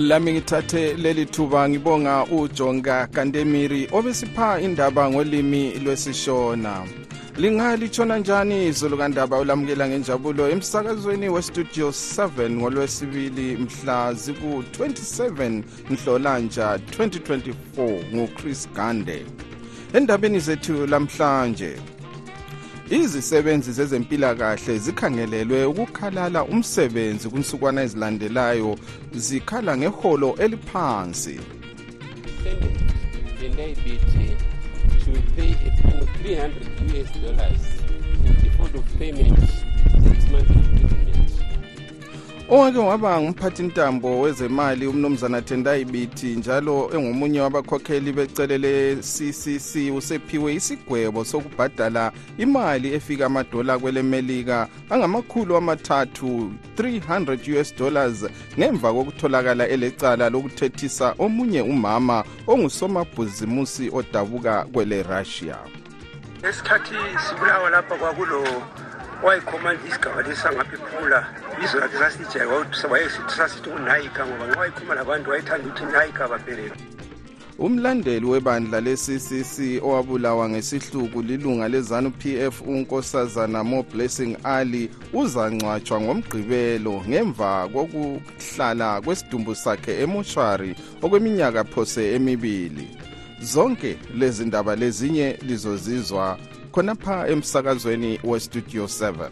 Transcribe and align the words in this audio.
lami 0.00 0.32
ngithathe 0.32 0.94
leli 0.94 1.26
thuba 1.26 1.68
ngibonga 1.68 2.24
ujonga 2.26 3.06
kandemiri 3.06 3.88
obesipha 3.92 4.60
indaba 4.60 5.10
ngolimi 5.10 5.72
lwesishona 5.78 6.86
lingalitshona 7.36 8.18
njani 8.18 8.66
izulukandaba 8.68 9.36
olamukela 9.36 9.88
ngenjabulo 9.88 10.48
emsakazweni 10.50 11.28
westudio 11.28 11.88
7 11.88 12.50
ngolwesibili 12.50 13.56
mhla 13.56 14.12
ziku-27 14.14 15.62
nhlolanja 15.90 16.66
2024 16.76 17.52
nguchris 18.14 18.68
gande 18.76 19.26
endabeni 19.94 20.40
zethu 20.40 20.86
lamhlanje 20.86 21.76
izisebenzi 22.90 23.72
zezempilakahle 23.72 24.78
zikhangelelwe 24.78 25.64
ukukhalala 25.64 26.40
umsebenzi 26.44 27.28
kunsukwana 27.28 27.82
ezilandelayo 27.86 28.76
zikhala 29.14 29.76
ngeholo 29.78 30.34
eliphansi 30.44 31.36
Payment, 38.98 39.38
owake 42.52 42.78
waba 42.78 43.20
ngumphathi 43.20 43.62
ntambo 43.62 44.20
wezemali 44.20 44.86
umnumzana 44.86 45.42
Tendai 45.42 45.84
Bithi 45.84 46.26
njalo 46.36 46.90
engomunye 46.94 47.40
wabakhokheli 47.40 48.12
becele 48.12 48.58
le-CCC 48.58 49.96
usephiwe 49.96 50.54
isigwebo 50.54 51.24
sokubhadala 51.24 52.12
imali 52.38 52.94
efika 52.94 53.26
amadola 53.26 53.78
kwelemelika 53.78 54.68
angamakhulu 54.90 55.56
amathathu 55.56 56.52
300 56.76 57.60
US 57.60 57.76
dollars 57.76 58.26
ngemva 58.58 58.92
kokutholakala 58.92 59.68
elecala 59.68 60.30
lokuthethisa 60.30 61.14
omunye 61.18 61.60
umama 61.60 62.24
ongusomabhizimusi 62.46 63.90
odabuka 63.92 64.64
kwele 64.72 65.02
Russia 65.02 65.56
esikhathi 66.48 66.94
sibulawa 67.28 67.70
lapha 67.70 67.96
kwakulo 67.96 68.44
wayikhomanda 69.22 69.82
isigaba 69.88 70.22
lesangapha 70.22 70.74
ikhula 70.76 71.26
bizo 71.60 71.80
lakhe 71.80 71.98
sasijayewayesasithi 71.98 73.70
unayika 73.70 74.26
ngoba 74.26 74.46
nxa 74.46 74.60
wayikhuma 74.60 74.94
labantu 74.94 75.30
wayethanda 75.30 75.66
ukuthi 75.66 75.92
nayika 75.92 76.28
baphelela 76.28 76.74
umlandeli 77.58 78.26
webandla 78.26 78.80
le-ccc 78.80 79.82
owabulawa 79.82 80.48
ngesihluku 80.48 81.22
lilunga 81.22 81.68
le-zanup 81.68 82.26
f 82.26 82.60
unkosazana 82.60 83.64
moblessing 83.64 84.36
ali 84.44 84.90
uzangcwatshwa 85.12 86.00
ngomgqibelo 86.00 86.94
ngemva 87.08 87.68
kokuhlala 87.72 88.88
kwesidumbu 89.04 89.54
sakhe 89.54 89.92
emoshwari 90.02 90.74
okweminyaka 91.02 91.64
phose 91.64 92.14
emibili 92.16 92.88
zonke 93.40 93.98
lezi 94.14 94.44
ndaba 94.44 94.76
lezinye 94.76 95.38
lizozizwa 95.42 96.38
khonapha 96.72 97.28
emsakazweni 97.28 98.20
westudio 98.24 98.84
7 98.84 99.30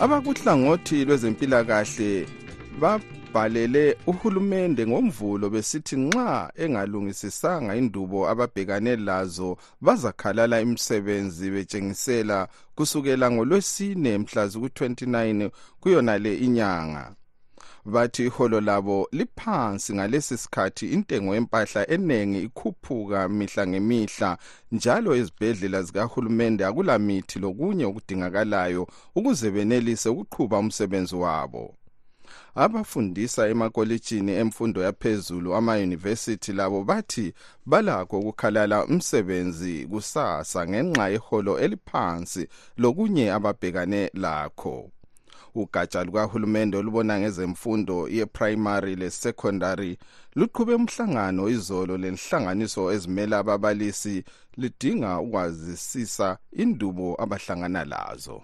abakuhlangothi 0.00 1.04
lwezempilakahle 1.04 2.28
babhalele 2.80 3.96
uhulumende 4.06 4.82
ngomvulo 4.90 5.46
besithi 5.54 5.94
nxa 6.04 6.28
engalungisisanga 6.64 7.72
indubo 7.80 8.18
ababhekane 8.32 8.94
lazo 9.08 9.50
bazakhalala 9.84 10.56
imisebenzi 10.64 11.46
betshengisela 11.54 12.38
kusukela 12.76 13.26
ngolwesine 13.34 14.12
mhlazu 14.22 14.58
ku-29 14.60 15.50
kuyonale 15.80 16.32
inyanga 16.46 17.04
bathi 17.88 18.24
iholo 18.26 18.60
labo 18.60 19.08
liphansi 19.12 19.94
ngalesi 19.94 20.36
sikhathi 20.36 20.92
intengo 20.92 21.34
yempahla 21.34 21.90
enengi 21.90 22.42
ikhuphuka 22.46 23.20
mihla 23.36 23.62
ngemihla 23.66 24.30
njalo 24.72 25.10
ezibhedlela 25.20 25.78
zikahulumende 25.86 26.62
akulamithi 26.66 27.38
lokunye 27.38 27.84
okudingakalayo 27.90 28.82
ukuze 29.14 29.50
benelise 29.50 30.08
ukuqhuba 30.08 30.58
umsebenzi 30.58 31.16
wabo 31.24 31.62
abafundisa 32.64 33.48
emakolitshini 33.52 34.32
emfundo 34.42 34.78
yaphezulu 34.86 35.54
amayunivesithi 35.58 36.52
labo 36.52 36.84
bathi 36.84 37.34
balakho 37.70 38.16
ukukhalala 38.20 38.76
umsebenzi 38.90 39.74
kusasa 39.90 40.60
ngenxa 40.70 41.06
yeholo 41.14 41.52
eliphansi 41.64 42.42
lokunye 42.80 43.24
ababhekane 43.36 44.00
lakho 44.14 44.76
ugatsha 45.62 46.04
lukahulumende 46.04 46.76
olubona 46.76 47.18
ngezemfundo 47.20 47.96
yeprimary 48.08 48.94
lesecondary 48.96 49.92
luqhube 50.38 50.72
umhlangano 50.80 51.42
izolo 51.56 51.94
lenhlanganiso 52.02 52.82
ezimela 52.94 53.36
ababalisi 53.42 54.16
lidinga 54.60 55.12
ukwazisisa 55.24 56.28
indubo 56.62 57.08
abahlangana 57.24 57.82
lazo 57.90 58.38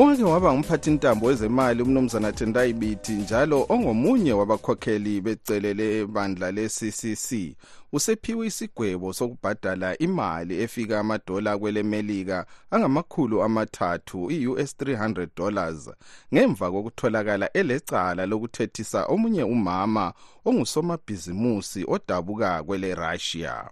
owake 0.00 0.24
waba 0.24 0.52
ngumphathi 0.52 0.90
intambo 0.90 1.26
wezemali 1.26 1.82
umnumzana 1.82 2.32
Tendai 2.32 2.72
Biti 2.72 3.12
njalo 3.12 3.66
ongomunye 3.68 4.32
wabakhokheli 4.32 5.20
becele 5.20 5.74
lebandla 5.74 6.50
le-CCC 6.52 7.56
usephiwe 7.92 8.46
isigwebo 8.46 9.12
sokubhadala 9.12 9.98
imali 9.98 10.62
efika 10.62 11.00
amadola 11.00 11.58
kwele 11.58 11.82
Melika 11.82 12.46
angamakhulu 12.70 13.42
amathathu 13.42 14.30
i-US 14.30 14.74
300 14.78 15.28
dollars 15.36 15.90
ngemva 16.34 16.70
kokutholakala 16.72 17.52
elecala 17.52 18.26
lokuthethisa 18.26 19.04
omunye 19.06 19.42
umama 19.42 20.12
ongusomabhizimusi 20.44 21.84
odabuka 21.88 22.62
kwele 22.62 22.94
Russia 22.94 23.70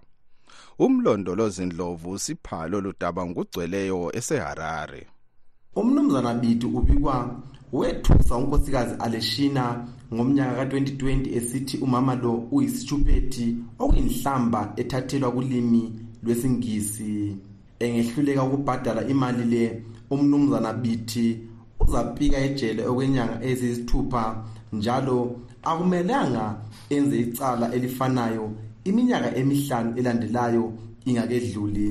umlondolozi 0.79 1.67
Ndlovu 1.67 2.19
siphalo 2.19 2.81
ludaba 2.81 3.27
ngugcweleyo 3.27 4.13
eseHarare 4.17 5.07
umnumzana 5.77 6.35
bidu 6.35 6.71
ubikwa 6.79 7.37
wethusa 7.73 8.37
unkosikazi 8.37 8.95
aleshina 8.99 9.87
ngomnyaka 10.15 10.55
ka-2020 10.65 11.37
esithi 11.39 11.77
umama 11.77 12.15
lo 12.15 12.33
uyisitshupethi 12.51 13.47
okuyinhlamba 13.79 14.73
ethathelwa 14.77 15.33
kulimi 15.33 15.93
lwesingisi 16.23 17.37
engehluleka 17.81 18.43
ukubhadala 18.45 19.09
imali 19.09 19.45
le 19.45 19.65
umnumzana 20.11 20.71
bithi 20.83 21.27
uzapika 21.81 22.37
ejele 22.47 22.83
okwenyanga 22.91 23.37
eziyisithupha 23.51 24.25
njalo 24.73 25.17
akumelanga 25.63 26.45
enze 26.95 27.17
icala 27.25 27.67
elifanayo 27.77 28.45
iminyaka 28.89 29.29
emihlanu 29.41 29.91
elandelayo 30.01 30.65
ingakedluli 31.05 31.91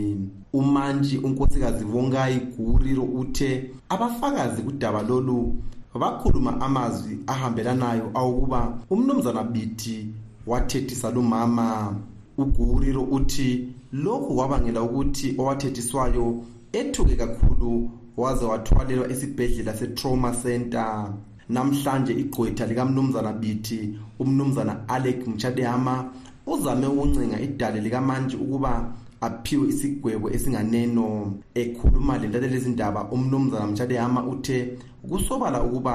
umantshi 0.54 1.18
unkosikazi 1.18 1.84
vongayi 1.86 2.38
guriro 2.58 3.04
uthe 3.04 3.52
abafakazi 3.96 4.62
kudaba 4.62 5.02
lolu 5.02 5.56
bakhuluma 6.02 6.62
amazwi 6.62 7.20
ahambelanayo 7.28 8.12
awukuba 8.14 8.78
umnumzana 8.90 9.44
bithi 9.44 10.08
wathethisa 10.48 11.10
lumama 11.12 11.96
uguriro 12.38 13.04
uthi 13.04 13.52
lokhu 13.94 14.36
kwabangela 14.36 14.82
ukuthi 14.82 15.36
owathethiswayo 15.40 16.26
ethuke 16.74 17.16
kakhulu 17.16 17.74
waze 18.18 18.46
wathwalelwa 18.46 19.10
esibhedlela 19.14 19.74
se-trauma 19.80 20.32
center 20.44 21.14
namhlanje 21.50 22.14
igqwetha 22.14 22.66
likamnumzana 22.66 23.32
bithi 23.34 23.82
umnumzana 24.20 24.74
alek 24.90 25.28
mchadehama 25.28 26.06
uzame 26.48 26.88
ukuncenga 26.88 27.40
idale 27.40 27.82
likamantshi 27.82 28.38
ukuba 28.44 28.74
aphiwe 29.26 29.66
isigwebo 29.74 30.26
esinganeno 30.36 31.06
ekhuluma 31.62 32.14
lentathe 32.22 32.48
lezindaba 32.54 33.02
umnumzana 33.16 33.66
mtshadehama 33.70 34.22
uthe 34.34 34.58
kusobala 35.10 35.58
ukuba 35.68 35.94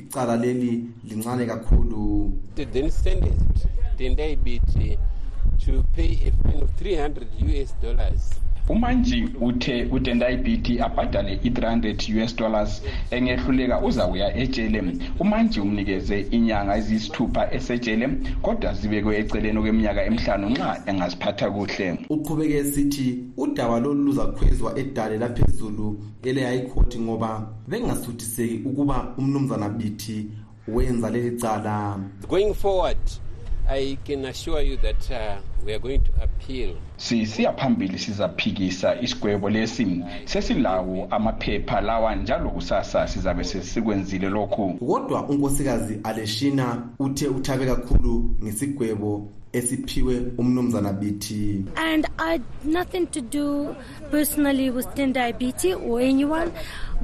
icala 0.00 0.34
leli 0.42 0.72
lincane 1.08 1.44
kakhulu 1.52 2.02
then 2.74 2.88
sentenced 3.04 3.60
tendayibithi 3.98 4.86
uh, 4.94 5.58
to 5.62 5.72
pay 5.96 6.10
a 6.26 6.30
fine 6.40 6.60
of 6.66 6.70
300 6.80 7.28
us 7.62 7.70
dollars 7.84 8.22
umanji 8.70 9.28
uthe 9.40 9.84
udendaibithi 9.90 10.78
abhadale 10.80 11.38
i-300 11.44 12.24
us 12.24 12.36
dollars 12.40 12.72
engehluleka 13.16 13.76
uzawuya 13.88 14.28
ejele 14.42 14.80
umanji 15.22 15.58
umnikeze 15.66 16.16
inyanga 16.36 16.72
eziyisithupha 16.80 17.42
esejele 17.56 18.06
kodwa 18.44 18.70
zibekwe 18.78 19.12
eceleni 19.22 19.56
okweminyaka 19.60 20.00
emihlanu 20.08 20.46
nxa 20.54 20.70
engaziphatha 20.90 21.46
kuhle 21.56 21.88
uqhubeke 22.14 22.54
esithi 22.62 23.06
udaba 23.42 23.76
lolu 23.82 24.00
luzakhwezwa 24.06 24.68
edale 24.82 25.16
laphezulu 25.22 25.86
eleyayikhoti 26.30 26.96
ngoba 27.04 27.30
bengasuthiseki 27.70 28.56
ukuba 28.68 28.96
umnumzana 29.18 29.66
bithi 29.78 30.16
wenza 30.74 31.06
leli 31.14 31.30
cala 31.42 31.76
going 32.30 32.54
forward 32.62 32.98
Uh, 33.70 33.76
sisiya 36.98 37.52
phambili 37.56 37.98
sizaphikisa 37.98 39.00
isigwebo 39.00 39.50
lesi 39.50 40.02
sesilawo 40.24 41.08
amaphepha 41.10 41.80
lawa 41.80 42.14
njalo 42.14 42.50
kusasa 42.50 43.08
sizabe 43.08 43.44
sesikwenzile 43.44 44.28
lokhu 44.28 44.74
kodwa 44.78 45.28
unkosikazi 45.28 46.00
aleshina 46.04 46.82
uthe 46.98 47.26
uthabe 47.28 47.66
kakhulu 47.66 48.34
ngesigwebo 48.42 49.10
esiphiwe 49.52 50.32
umnumzana 50.38 50.92
BT 50.92 51.30
and 51.76 52.06
I 52.18 52.32
had 52.32 52.42
nothing 52.64 53.06
to 53.08 53.20
do 53.20 53.74
personally 54.10 54.70
with 54.70 54.86
Tendai 54.94 55.36
BT 55.38 55.74
or 55.74 56.00
anyone 56.00 56.52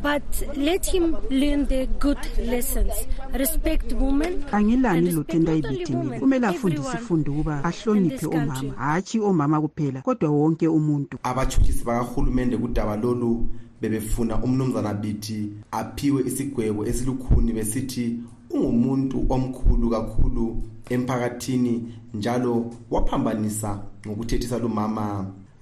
but 0.02 0.22
let 0.56 0.86
him 0.86 1.16
learn 1.30 1.66
the 1.66 1.86
good 1.98 2.18
lessons 2.38 2.92
respect 3.34 3.92
women 3.92 4.42
angilani 4.52 5.10
lo 5.10 5.22
Tendai 5.24 5.62
BT 5.62 5.90
kumele 6.18 6.46
afundise 6.46 6.96
ifundo 6.96 7.32
ukuba 7.32 7.64
ahloniphe 7.64 8.26
omama 8.26 8.74
hatshi 8.76 9.20
omama 9.20 9.60
kuphela 9.60 10.02
kodwa 10.02 10.30
wonke 10.30 10.68
umuntu 10.68 11.18
abachuchisi 11.22 11.84
bakahulumende 11.84 12.56
kudaba 12.56 12.96
lolu 12.96 13.48
bebefuna 13.80 14.36
umnumzana 14.44 14.94
BT 14.94 15.34
aphiwe 15.70 16.22
isigwebo 16.26 16.86
esilukhuni 16.86 17.52
besithi 17.52 18.18
ungumuntu 18.50 19.26
omkhulu 19.28 19.90
kakhulu 19.90 20.46
emphakathini 20.90 21.74
njalo 22.14 22.54
waphambanisa 22.90 23.70
ngokuthethisa 24.06 24.58
lo 24.58 24.68
mama 24.68 25.04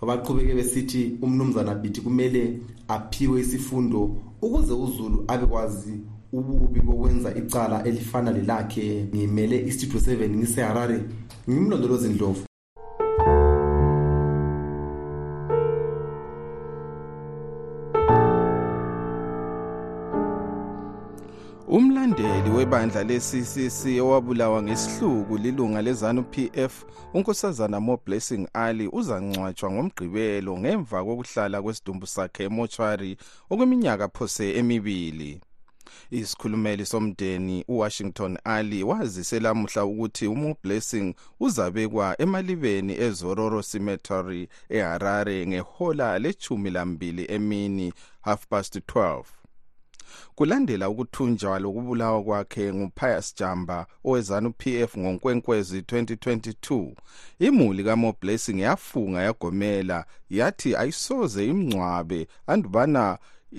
abaqhubeke 0.03 0.55
besithi 0.55 1.19
umnumzana 1.23 1.75
bithi 1.75 2.01
kumele 2.05 2.45
aphiwe 2.89 3.41
isifundo 3.41 4.01
ukuze 4.45 4.73
uzulu 4.85 5.17
abekwazi 5.33 5.95
ububi 6.37 6.81
bokwenza 6.87 7.29
icala 7.41 7.77
elifana 7.89 8.31
lelakhe 8.37 8.87
ngimele 9.15 9.57
isitudio 9.71 10.01
7 10.01 10.29
ngiseharare 10.39 10.99
ngimlondolozindlovu 11.49 12.45
Umlandeli 21.69 22.51
webandla 22.51 23.03
leCCC 23.05 24.01
owabulawa 24.01 24.63
ngesihluku 24.63 25.37
lilunga 25.43 25.83
lezanu 25.83 26.23
PF 26.33 26.75
uNkosazana 27.15 27.81
Mo 27.81 27.95
Blessing 28.07 28.45
Ali 28.67 28.87
uzancwajwa 28.99 29.69
ngomgqibelo 29.73 30.53
ngemva 30.63 30.99
kokuhlala 31.07 31.63
kwesidumbu 31.65 32.07
sakhe 32.07 32.45
eMochari 32.49 33.17
okweminyaka 33.53 34.09
phose 34.17 34.45
emibili. 34.61 35.41
Isikhulumeli 36.11 36.85
somndeni 36.87 37.65
uWashington 37.69 38.33
Ali 38.57 38.85
wazise 38.85 39.41
lamuhla 39.41 39.85
ukuthi 39.85 40.27
uMo 40.27 40.57
Blessing 40.63 41.17
uzabekwa 41.41 42.15
emalibeni 42.23 42.93
eZororo 43.05 43.63
Cemetery 43.71 44.49
eHarare 44.69 45.47
ngehola 45.47 46.19
lechumi 46.19 46.71
lambili 46.71 47.25
emini 47.29 47.93
half 48.21 48.47
past 48.47 48.77
12. 48.77 49.25
kulandela 50.35 50.89
ukuthunjwa 50.89 51.59
lokubulawa 51.61 52.23
kwakhe 52.27 52.75
ngupius 52.77 53.27
jamba 53.39 53.79
owezanu 54.09 54.51
pf 54.61 54.91
ngonkwenkwezi 55.03 55.79
2022 55.81 56.93
imuli 57.47 57.83
kamoblessing 57.87 58.59
yafunga 58.67 59.21
yagomela 59.27 59.99
yathi 60.39 60.71
ayisoze 60.83 61.43
imngcwabe 61.53 62.21
andubana 62.53 63.05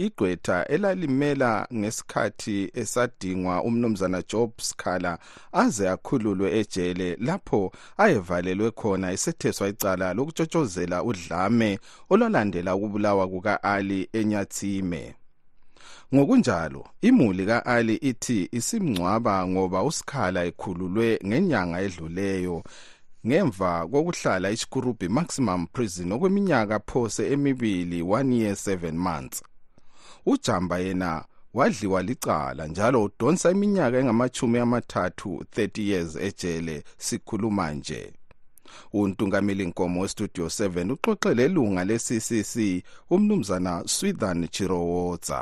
igqwetha 0.05 0.57
elalimela 0.73 1.51
ngesikhathi 1.79 2.57
esadingwa 2.81 3.55
umnumzana 3.67 4.19
job 4.31 4.51
scala 4.69 5.11
aze 5.61 5.85
akhululwe 5.95 6.47
ejele 6.59 7.07
lapho 7.27 7.61
ayevalelwe 8.03 8.69
khona 8.79 9.07
esetheswa 9.15 9.65
icala 9.73 10.07
lokutshotshozela 10.17 10.97
udlame 11.09 11.69
olwalandela 12.11 12.71
ukubulawa 12.77 13.23
kuka-ali 13.33 13.99
enyathime 14.19 15.03
ngokunjalo 16.15 16.83
imuli 17.01 17.45
kaAli 17.49 17.95
ithi 18.09 18.39
isimngcwaba 18.57 19.35
ngoba 19.51 19.79
usikhala 19.89 20.39
ekhululwe 20.49 21.07
ngenyanga 21.27 21.77
edluleyo 21.87 22.55
ngemva 23.27 23.71
kokuhlala 23.91 24.47
isikurubi 24.55 25.07
maximum 25.17 25.61
prison 25.73 26.09
okweminyaka 26.15 26.77
phose 26.89 27.21
emibili 27.33 27.97
1 28.01 28.33
year 28.39 28.55
7 28.55 28.91
months 29.07 29.37
ujamba 30.31 30.77
yena 30.85 31.11
wadliwa 31.57 31.99
licala 32.09 32.63
njalo 32.71 32.99
udonsa 33.07 33.47
iminyaka 33.55 33.95
engamachumi 34.01 34.57
amathathu 34.65 35.29
30 35.55 35.81
years 35.91 36.11
ejele 36.27 36.83
sikhuluma 36.97 37.65
nje 37.73 38.13
untungameli 38.93 39.65
Nkomo 39.67 40.01
westudio 40.01 40.45
7 40.45 40.91
uxoxe 40.95 41.29
lelunga 41.39 41.83
le-CCC 41.89 42.55
umnumzana 43.13 43.73
Swithan 43.95 44.47
Chirowotsa 44.55 45.41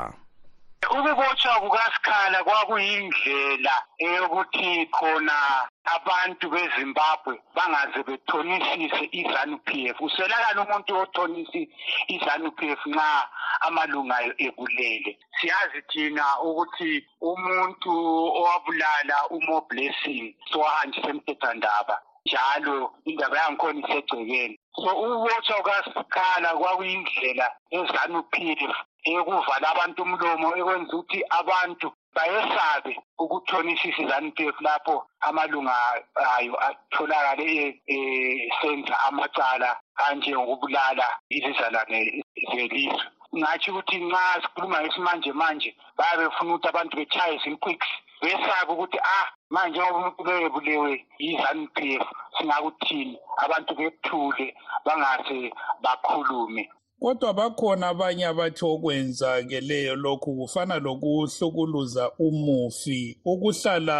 Ukubotshwa 0.92 1.54
kukaSikhala 1.62 2.38
kwakuyindlela 2.46 3.74
eyokuthi 4.06 4.68
khona 4.96 5.36
abantu 5.96 6.44
beZimbabwe 6.52 7.34
bangaze 7.56 7.98
bethonisise 8.06 9.02
iZANU 9.20 9.56
PF. 9.66 9.96
Uswelakala 10.06 10.58
umuntu 10.64 10.92
othonisi 11.02 11.62
iZANU 12.14 12.48
PF 12.58 12.80
nxa 12.92 13.12
amalunga 13.66 14.16
ebulele. 14.46 15.12
Siyazi 15.40 15.80
thina 15.90 16.24
ukuthi 16.48 16.92
umuntu 17.30 17.92
owabulala 18.38 19.16
uMo 19.36 19.56
Blessing 19.68 20.26
sowahanjiswa 20.50 21.10
emthethwandaba 21.12 21.96
njalo 22.26 22.76
indaba 23.10 23.34
yangikhona 23.40 23.80
isegcekeni. 23.82 24.56
So 24.82 24.90
ukubotshwa 25.02 25.56
kukaSikhala 25.64 26.48
kwakuyindlela 26.60 27.46
eZANU 27.78 28.18
PF 28.32 28.74
yokuvala 29.12 29.66
abantu 29.72 29.98
umlomo 30.06 30.46
ekwenza 30.60 30.92
ukuthi 30.96 31.18
abantu 31.40 31.86
bayesabe 32.16 32.92
ukuthonisisa 33.22 34.00
i-ZANU-PF 34.02 34.56
lapho 34.66 34.94
amalunga 35.28 35.74
ayo 36.36 36.54
atholakale 36.68 37.48
esenza 37.96 38.94
amacala 39.08 39.68
anjengokubulala 40.06 41.06
izizalwane 41.36 41.98
zelizwe 42.50 43.04
ngatho 43.38 43.68
ukuthi 43.72 43.96
nxa 44.06 44.24
sikhuluma 44.42 44.76
ngesimanje 44.80 45.30
manje 45.40 45.70
bayabe 45.98 46.24
befuna 46.26 46.50
ukuthi 46.52 46.68
abantu 46.68 46.92
bechaye 46.98 47.34
zinquicks 47.42 47.88
besabe 48.22 48.70
ukuthi 48.74 48.98
ah 49.18 49.26
manje 49.54 49.78
umuntu 49.92 50.20
beyebulewe 50.26 50.92
yi-ZANU-PF 51.24 52.04
singakuthini 52.36 53.16
abantu 53.44 53.70
bethule 53.78 54.46
bangase 54.86 55.38
bakhulume 55.84 56.64
Kodwa 57.02 57.30
bakhona 57.38 57.84
abanye 57.92 58.24
abathi 58.32 58.62
okwenzakeleyo 58.72 59.94
lokhu 60.04 60.30
kufana 60.40 60.74
lokuhlukuluza 60.86 62.04
umufi 62.26 63.00
ukuhlala 63.32 63.96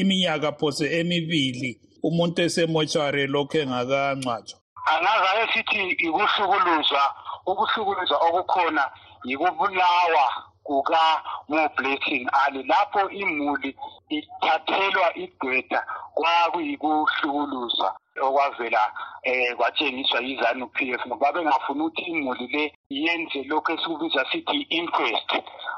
iminyaka 0.00 0.48
phose 0.58 0.84
emibili 1.00 1.70
umuntu 2.08 2.38
esemoshware 2.46 3.22
lokhu 3.34 3.54
engakangcwatshwa 3.62 4.58
angaze 4.92 5.26
ayesithi 5.32 5.78
ikuhlukuluzwa 6.04 7.02
ukuhlukuluzwa 7.50 8.16
okukhona 8.26 8.82
yikubulawa 9.28 10.24
kuka-moblessing 10.66 12.24
ali 12.42 12.60
lapho 12.70 13.02
imuli 13.22 13.70
ithathelwa 14.18 15.06
igweda 15.24 15.78
kwakuyikuhlukuluzwa 16.16 17.88
okwavela 18.22 18.92
um 19.26 19.56
kwatshengiswa 19.56 20.20
yi-zanu 20.20 20.66
p 20.72 20.90
f 20.92 21.00
babengafuni 21.20 21.82
ukuthi 21.82 22.10
imuli 22.12 22.46
le 22.48 22.72
yenze 22.90 23.44
lokhu 23.48 23.72
esikubiza 23.72 24.24
sithi 24.32 24.56
i-inquest 24.68 25.32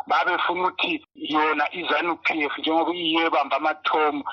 babefuna 0.07 0.63
ukuthi 0.69 1.05
yona 1.15 1.65
i-zanu 1.73 2.17
p 2.23 2.45
f 2.47 2.53
njengoba 2.59 2.93
iyiyo 2.93 3.27
ebamba 3.27 3.57
amathomo 3.57 4.25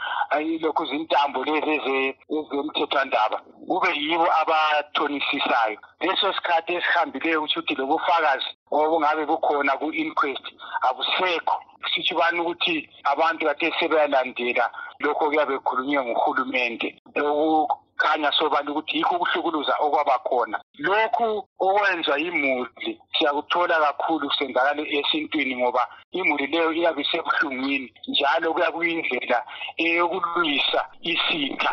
lokhu 0.61 0.85
zintambo 0.85 1.43
lezi 1.43 2.13
ezemthethwandaba 2.29 3.37
kube 3.67 3.89
yibo 3.97 4.27
abathonisisayo 4.41 5.77
leso 6.01 6.33
sikhathi 6.33 6.75
esihambileyo 6.77 7.41
kusho 7.41 7.59
ukuthi 7.59 7.75
lobufakazi 7.75 8.47
obungabe 8.71 9.25
bukhona 9.25 9.71
ku-inquest 9.79 10.45
abusekho 10.89 11.57
sitshibani 11.93 12.37
ukuthi 12.41 12.75
abantu 13.11 13.41
kade 13.49 13.67
sebayalandela 13.79 14.65
lokho 15.03 15.25
kuyabe 15.29 15.55
khulunywe 15.65 16.01
nguhulumende 16.07 16.89
lokukhanya 17.17 18.29
sobani 18.37 18.69
ukuthi 18.71 18.93
yikho 18.97 19.13
ukuhlukuluza 19.15 19.73
okwaba 19.85 20.15
khona 20.27 20.57
lokhu 20.87 21.27
okwenzwa 21.65 22.15
yimuli 22.23 22.91
siyakuthola 23.15 23.75
kakhulu 23.85 24.23
kusenzakalo 24.31 24.83
esintwini 24.97 25.53
ngoba 25.59 25.83
imuli 26.19 26.45
leyo 26.51 26.69
iyabe 26.77 26.99
isebuhlungwini 27.05 27.87
njalo 28.11 28.47
kuya 28.55 28.69
kuyindlela 28.75 29.39
eyokulwisa 29.85 30.79
isitha 31.13 31.71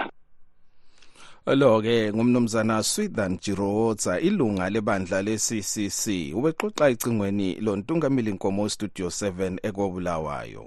lo 1.55 1.79
ke 1.81 2.11
ngumnumzana 2.15 2.83
Swithan 2.83 3.39
Jirotsa 3.39 4.19
ilunga 4.21 4.67
lebandla 4.75 5.19
leCCC 5.27 6.05
ubexoxa 6.39 6.91
icingweni 6.95 7.61
lontungameli 7.65 8.31
inkomo 8.35 8.67
studio 8.75 9.07
7 9.07 9.59
ekobulawayo 9.69 10.65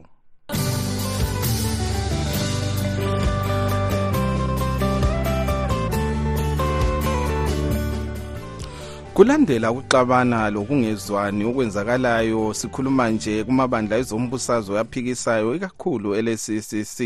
kulandela 9.19 9.71
ukuxabana 9.71 10.49
lokungezwani 10.55 11.43
okwenzakalayo 11.49 12.41
sikhuluma 12.59 13.05
nje 13.13 13.43
kumabandla 13.47 13.95
ezombusazo 14.01 14.73
yaphikisayo 14.79 15.49
ikakhulu 15.57 16.09
ele-ccc 16.19 16.99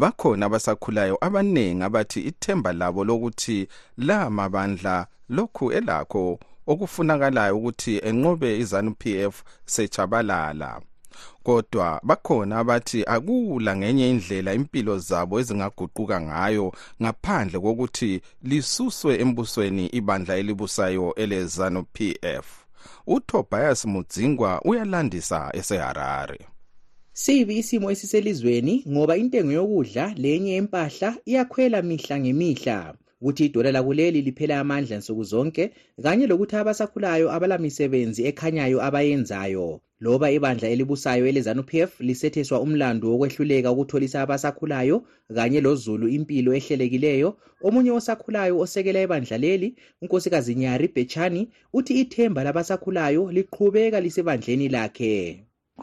bakhona 0.00 0.46
abasakhulayo 0.46 1.16
abaningi 1.26 1.82
abathi 1.86 2.20
ithemba 2.30 2.70
labo 2.80 3.00
lokuthi 3.08 3.58
la 4.06 4.18
mabandla 4.38 4.96
lokhu 5.36 5.64
elakho 5.78 6.24
okufunakalayo 6.70 7.54
ukuthi 7.58 7.92
enqobe 8.08 8.48
izanup 8.62 9.02
f 9.32 9.34
sejabalala 9.72 10.70
kodwa 11.48 11.90
bakhona 12.08 12.54
abathi 12.62 13.00
akula 13.14 13.72
ngenye 13.78 14.04
indlela 14.12 14.50
impilo 14.60 14.94
zabo 15.08 15.34
ezingaguquka 15.40 16.16
ngayo 16.28 16.66
ngaphandle 17.02 17.56
kokuthi 17.66 18.12
lisuswe 18.48 19.12
embusweni 19.22 19.84
ibandla 19.98 20.34
elibusayo 20.40 21.06
elezano 21.22 21.80
PF 21.94 22.46
uTobias 23.14 23.80
Mudzingwa 23.92 24.50
uyalandisa 24.68 25.38
eseHarare 25.58 26.40
Sibi 27.22 27.54
isimo 27.62 27.86
esiselizweni 27.94 28.74
ngoba 28.92 29.14
intengo 29.22 29.52
yokudla 29.58 30.04
lenye 30.22 30.52
empahla 30.60 31.10
iyakhwela 31.30 31.78
mihla 31.88 32.14
ngemihla 32.22 32.78
ukuthi 33.20 33.42
idola 33.48 33.70
lakuleli 33.76 34.18
liphela 34.26 34.54
amandla 34.62 34.94
nsuku 35.00 35.24
zonke 35.32 35.64
kanye 36.04 36.24
lokuthi 36.30 36.54
abasakhulayo 36.60 37.26
abalamisebenzi 37.36 38.20
ekhanyayo 38.30 38.78
abayenzayo 38.88 39.68
loba 40.00 40.30
ibandla 40.30 40.68
elibusayo 40.74 41.24
elezanuPF 41.30 41.90
lisetheswa 42.08 42.58
umlando 42.66 43.04
wokwehluleka 43.10 43.68
ukutholisa 43.72 44.18
abasakhulayo 44.24 44.96
kanye 45.36 45.60
lozulu 45.66 46.04
impilo 46.16 46.50
ehlelekileyo 46.58 47.28
omunye 47.66 47.90
osakhulayo 47.98 48.54
osekela 48.64 49.00
ibandla 49.06 49.36
leli 49.44 49.68
unkosikazi 50.02 50.52
nyari 50.62 50.86
bhechani 50.94 51.40
uthi 51.78 51.92
ithemba 52.02 52.40
labasakhulayo 52.46 53.22
liqhubeka 53.36 53.98
lisebandleni 54.04 54.66
lakhe 54.76 55.12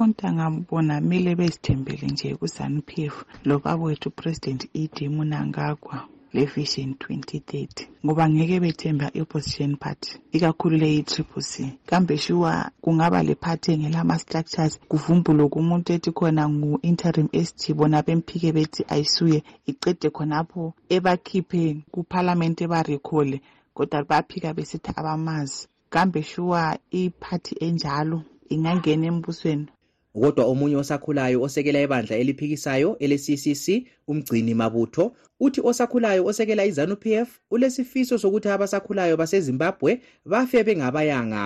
ontanga 0.01 0.45
bona 0.67 0.95
mele 1.09 1.31
bezithembele 1.39 2.05
nje 2.13 2.29
kuzanuPF 2.39 3.15
lobabowethu 3.47 4.07
upresident 4.11 4.61
idi 4.83 5.05
munangagwa 5.15 5.95
le 6.35 6.43
vision 6.55 6.87
2030 6.91 7.87
ngoba 8.03 8.23
ngeke 8.33 8.57
bethemba 8.63 9.07
i-opposition 9.17 9.71
party 9.83 10.09
ikakhulu 10.35 10.75
le 10.81 10.87
yi-triple 10.95 11.43
c 11.43 11.77
kambe 11.89 12.15
shuwa 12.23 12.53
kungaba 12.83 13.19
le 13.27 13.33
party 13.43 13.67
engelama-structures 13.71 14.73
kuvumbuluke 14.91 15.55
umuntu 15.63 15.87
ethi 15.95 16.09
khona 16.17 16.43
ngu-interim 16.55 17.27
s 17.47 17.49
d 17.59 17.73
bona 17.77 17.97
bemphike 18.05 18.49
bethi 18.57 18.81
ayisuye 18.93 19.39
icede 19.71 20.07
khonapho 20.15 20.63
ebakhiphe 20.95 21.61
kuphalamente 21.93 22.61
ebarikhole 22.63 23.37
kodwa 23.75 23.99
baphika 24.09 24.49
besithi 24.57 24.89
abamazi 24.99 25.61
kambe 25.93 26.19
shuwa 26.31 26.61
iphathi 27.01 27.53
enjalo 27.65 28.17
ingangena 28.53 29.05
embusweni 29.11 29.67
kodwa 30.21 30.45
omunye 30.51 30.75
osakhulayo 30.83 31.37
osekela 31.45 31.79
ibandla 31.85 32.15
eliphikisayo 32.21 32.89
ele-ccc 33.03 33.65
umgcini 34.11 34.53
mabutho 34.61 35.05
uthi 35.45 35.59
osakhulayo 35.69 36.21
osekela 36.29 36.63
izanu-pf 36.71 37.29
ulesifiso 37.53 38.13
sokuthi 38.23 38.47
abasakhulayo 38.55 39.13
basezimbabwe 39.21 39.91
bafe 40.31 40.59
bengabayanga 40.67 41.45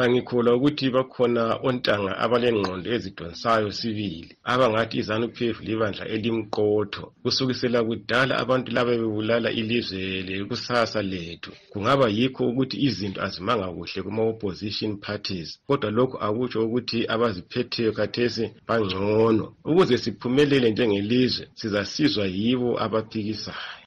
angikholwa 0.00 0.50
ukuthi 0.58 0.86
bakhona 0.96 1.42
ontanga 1.68 2.12
abalengqondo 2.24 2.88
ezidonsayo 2.96 3.68
sibili 3.78 4.30
abangathi 4.52 4.94
izanu 5.02 5.26
phefu 5.36 5.60
libandla 5.68 6.04
elimqotho 6.14 7.04
kusukisela 7.22 7.78
kudala 7.88 8.32
abantu 8.42 8.68
laba 8.76 8.92
bebulala 9.00 9.48
ilizwe 9.60 10.00
lekusasa 10.26 11.00
lethu 11.12 11.50
kungaba 11.72 12.06
yikho 12.16 12.42
ukuthi 12.50 12.76
izinto 12.88 13.18
azimanga 13.26 13.66
kuhle 13.76 13.98
kuma-opposition 14.06 14.92
parties 15.06 15.48
kodwa 15.68 15.88
lokhu 15.98 16.16
akutsho 16.26 16.58
ukuthi 16.66 16.98
abaziphetheyo 17.14 17.90
khathesi 17.98 18.44
bangcono 18.68 19.46
ukuze 19.70 19.94
siphumelele 20.02 20.66
njengelizwe 20.74 21.44
sizasizwa 21.58 22.24
yibo 22.38 22.68
abaphikisayo 22.84 23.80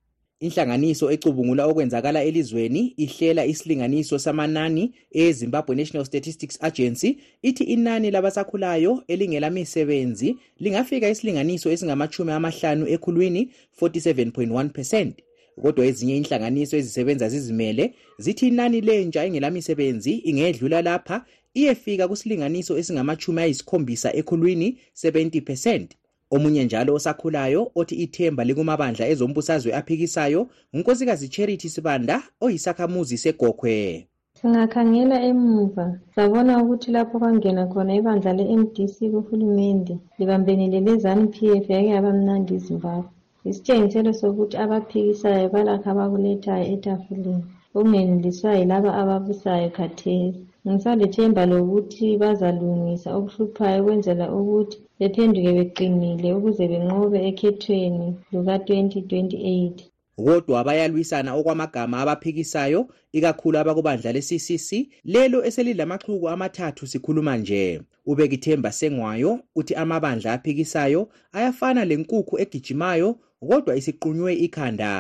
Inhlanganiso 0.46 1.06
ecubungula 1.16 1.64
okwenzakala 1.70 2.20
elizweni 2.30 2.82
ihlela 3.04 3.42
isilinganiso 3.52 4.16
samanani 4.26 4.84
e-Zimbabwe 5.24 5.74
National 5.80 6.06
Statistics 6.06 6.58
Agency 6.68 7.10
ithi 7.50 7.64
inani 7.74 8.12
labasakhulayo 8.16 8.92
elingelamisebenzi 9.14 10.28
lingafika 10.64 11.08
isilinganiso 11.14 11.68
esingamashumi 11.74 12.32
amahlanu 12.38 12.84
ekhulwini 12.96 13.42
47.1 13.80 14.70
percent 14.78 15.14
kodwa 15.64 15.84
ezinye 15.90 16.16
inhlanganiso 16.18 16.74
ezisebenza 16.78 17.26
zizimele 17.34 17.86
zithi 18.24 18.44
inani 18.48 18.78
lentsha 18.88 19.26
engelamisebenzi 19.28 20.12
ingedlula 20.30 20.80
lapha 20.88 21.18
iyefika 21.60 22.04
kusilinganiso 22.12 22.72
esingamachumi 22.82 23.40
ayisikhombisa 23.42 24.10
ekhulwini 24.20 24.68
70 25.04 25.42
percent 25.50 25.90
omunye 26.36 26.62
njalo 26.66 26.92
osakhulayo 26.98 27.62
othi 27.80 27.96
ithemba 28.06 28.42
likumabandla 28.48 29.06
ezombusazwe 29.14 29.72
aphikisayo 29.80 30.42
unkosikazi 30.76 31.26
charity 31.34 31.68
sibanda 31.74 32.16
oyisakhamuzi 32.46 33.16
segokhwe 33.24 33.76
singakhangela 34.38 35.18
emuva 35.30 35.86
sabona 36.16 36.52
ukuthi 36.64 36.90
lapho 36.96 37.16
kwangena 37.22 37.64
khona 37.72 37.92
ibandla 38.00 38.32
le-mdc 38.40 38.96
kuhulumende 39.14 39.94
libambenele 40.20 40.80
le-zanu 40.88 41.24
p 41.34 41.36
f 41.64 41.66
yake 41.76 41.90
yabamnandi 41.98 42.52
izimbabwe 42.60 43.10
isitshengiselo 43.50 44.12
sokuthi 44.20 44.56
abaphikisayo 44.64 45.46
balakho 45.54 45.88
abakulethayo 45.94 46.66
etafuleni 46.76 47.44
okungeneliswa 47.78 48.50
yilaba 48.60 48.90
ababusayo 49.02 49.68
khathesi 49.78 50.42
Ngisaluthemba 50.72 51.44
lokuthi 51.52 52.08
bazalungisa 52.22 53.10
okuhluphayo 53.20 53.78
ukwenzela 53.82 54.26
ukuthi 54.38 54.78
bephenduke 55.00 55.52
beqinile 55.58 56.28
ukuze 56.38 56.66
benqobe 56.72 57.20
ekhethweni 57.30 58.08
luka-2028 58.34 59.78
kodwa 60.28 60.60
bayalwisana 60.68 61.30
okwamagama 61.40 61.96
abaphikisayo 62.04 62.82
ikakhulu 63.18 63.56
abakubandla 63.62 64.10
le-ccc 64.16 64.70
lelo 65.14 65.40
eselilamaxhuku 65.50 66.26
amathathu 66.34 66.84
sikhuluma 66.92 67.34
nje 67.42 67.64
ubekithemba 68.12 68.70
sengwayo 68.80 69.32
uthi 69.60 69.74
amabandla 69.84 70.30
aphikisayo 70.38 71.02
ayafana 71.38 71.82
lenkukhu 71.90 72.34
egijimayo 72.44 73.10
kodwa 73.50 73.74
isiqunywe 73.80 74.32
ikhanda 74.46 74.92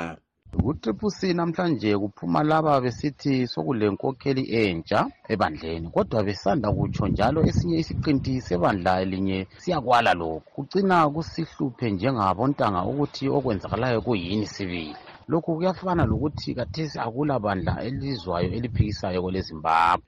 kutripusi 0.63 1.27
namhlanje 1.39 1.89
kuphuma 2.01 2.39
laba 2.49 2.73
besithi 2.83 3.33
sokulenkokheli 3.53 4.43
entsha 4.63 4.99
ebandleni 5.33 5.87
kodwa 5.95 6.19
besanda 6.27 6.67
kutsho 6.77 7.05
njalo 7.13 7.39
esinye 7.49 7.77
isiqinti 7.83 8.33
sebandla 8.47 8.91
elinye 9.03 9.39
siyakwala 9.61 10.11
lokhu 10.21 10.45
kucina 10.55 10.95
kusihluphe 11.13 11.85
njengabontanga 11.93 12.81
ukuthi 12.91 13.23
okwenzakalayo 13.37 13.99
kuyini 14.05 14.47
sibili 14.53 14.93
lokhu 15.31 15.49
kuyafana 15.57 16.03
lokuthi 16.11 16.49
kathesi 16.57 16.97
akula 17.05 17.35
bandla 17.43 17.73
elizwayo 17.87 18.47
eliphikisayo 18.57 19.19
kwelezimbabwe 19.23 20.03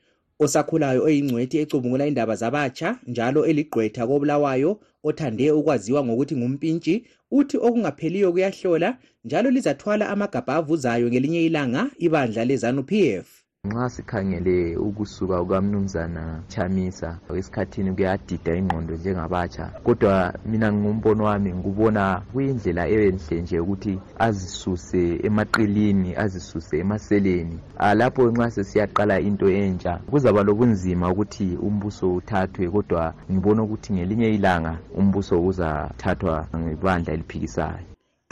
osakhulayo 0.46 1.00
oyingcwethi 1.08 1.56
ecubungula 1.63 2.03
indaba 2.12 2.36
zabatsha 2.41 2.88
njalo 3.12 3.39
eligqwetha 3.50 4.03
kobulawayo 4.10 4.72
othande 5.10 5.44
ukwaziwa 5.60 6.01
ngokuthi 6.06 6.34
ngumpintshi 6.39 6.94
uthi 7.39 7.56
okungapheliyo 7.67 8.27
kuyahlola 8.34 8.89
njalo 9.27 9.48
lizathwala 9.56 10.03
amagabha 10.13 10.53
avuzayo 10.60 11.06
ngelinye 11.10 11.41
ilanga 11.48 11.82
ibandla 12.06 12.41
lezanu-p 12.50 12.91
f 13.25 13.29
Nxa 13.66 13.90
sikhangele 13.96 14.58
ukusuka 14.86 15.38
kukaMnumzana 15.44 16.24
Chamisa 16.52 17.10
esikhathini 17.40 17.90
kuyadida 17.96 18.52
ingqondo 18.60 18.94
njengabatsha 18.98 19.66
kodwa 19.86 20.16
mina 20.50 20.68
ngombono 20.78 21.24
wami 21.30 21.50
ngikubona 21.58 22.04
kuyindlela 22.32 22.84
enhle 22.96 23.36
nje 23.42 23.58
ukuthi 23.64 23.94
azisuse 24.26 25.02
emaqilini 25.28 26.10
azisuse 26.24 26.76
emaseleni 26.84 27.58
lapho 28.00 28.22
nxa 28.34 28.48
sesiyaqala 28.56 29.16
into 29.28 29.46
entsha 29.64 29.94
kuzaba 30.12 30.40
lobunzima 30.48 31.06
ukuthi 31.14 31.48
umbuso 31.68 32.06
uthathwe 32.20 32.66
kodwa 32.76 33.04
ngibona 33.32 33.62
ukuthi 33.66 33.90
ngelinye 33.96 34.28
ilanga 34.38 34.74
umbuso 35.00 35.36
uzathathwa 35.50 36.36
ngebandla 36.62 37.12
eliphikisayo 37.16 37.86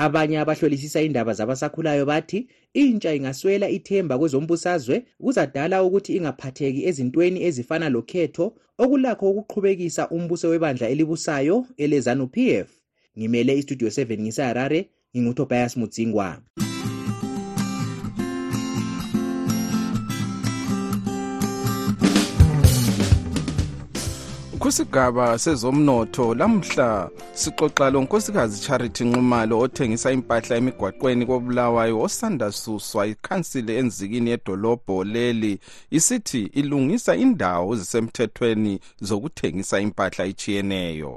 abanye 0.05 0.36
abahlolisisa 0.44 1.00
indaba 1.08 1.32
zabasakhulayo 1.39 2.03
bathi 2.12 2.39
intsha 2.75 3.15
ingaswela 3.15 3.70
ithemba 3.75 4.15
kwezombusazwe 4.20 5.03
kuzadala 5.24 5.77
ukuthi 5.88 6.12
ingaphatheki 6.20 6.82
ezintweni 6.89 7.39
ezifana 7.48 7.88
lokhetho 7.96 8.46
okulakho 8.84 9.25
ukuqhubekisa 9.32 10.03
umbuso 10.15 10.46
webandla 10.53 10.86
elibusayo 10.94 11.58
elezanup 11.84 12.34
f 12.63 12.70
ngimele 13.17 13.51
istudio 13.60 13.89
7 13.89 14.20
ngiseharare 14.24 14.79
nginguthobias 15.15 15.72
mudzingwa 15.79 16.27
kusigaba 24.65 25.38
sezomnotho 25.39 26.36
lamhla 26.39 26.89
sixoxa 27.41 27.88
lo 27.93 28.00
nkosikazi 28.03 28.57
charity 28.65 29.03
nxumalo 29.07 29.53
othengisa 29.65 30.10
impahla 30.17 30.53
emigwaqweni 30.62 31.24
kobulawayo 31.29 31.95
osanda 32.07 32.48
suswa 32.60 33.03
ikhansile 33.13 33.74
enzikini 33.79 34.29
yedolobho 34.31 34.95
leli 35.13 35.53
isithi 35.98 36.41
ilungisa 36.60 37.12
indawo 37.25 37.69
zisemthethweni 37.79 38.74
zokuthengisa 39.07 39.75
impahla 39.86 40.24
ichiyeneyo 40.31 41.13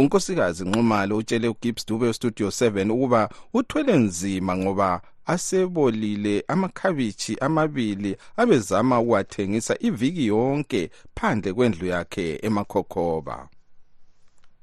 unkosikazi 0.00 0.64
Nxumalo 0.64 1.16
utshele 1.20 1.46
uGibbs 1.54 1.84
Dube 1.86 2.08
studio 2.18 2.48
7 2.48 2.90
ukuba 2.90 3.20
uthwele 3.54 3.92
nzima 3.98 4.56
ngoba 4.56 4.88
asebolile 5.32 6.34
amakhabichi 6.54 7.32
amabili 7.46 8.10
abezama 8.42 8.96
ukuwathengisa 9.00 9.74
iviki 9.88 10.24
yonke 10.32 10.80
phandle 11.16 11.50
kwendlu 11.56 11.84
yakhe 11.94 12.24
emakhokhoba 12.48 13.36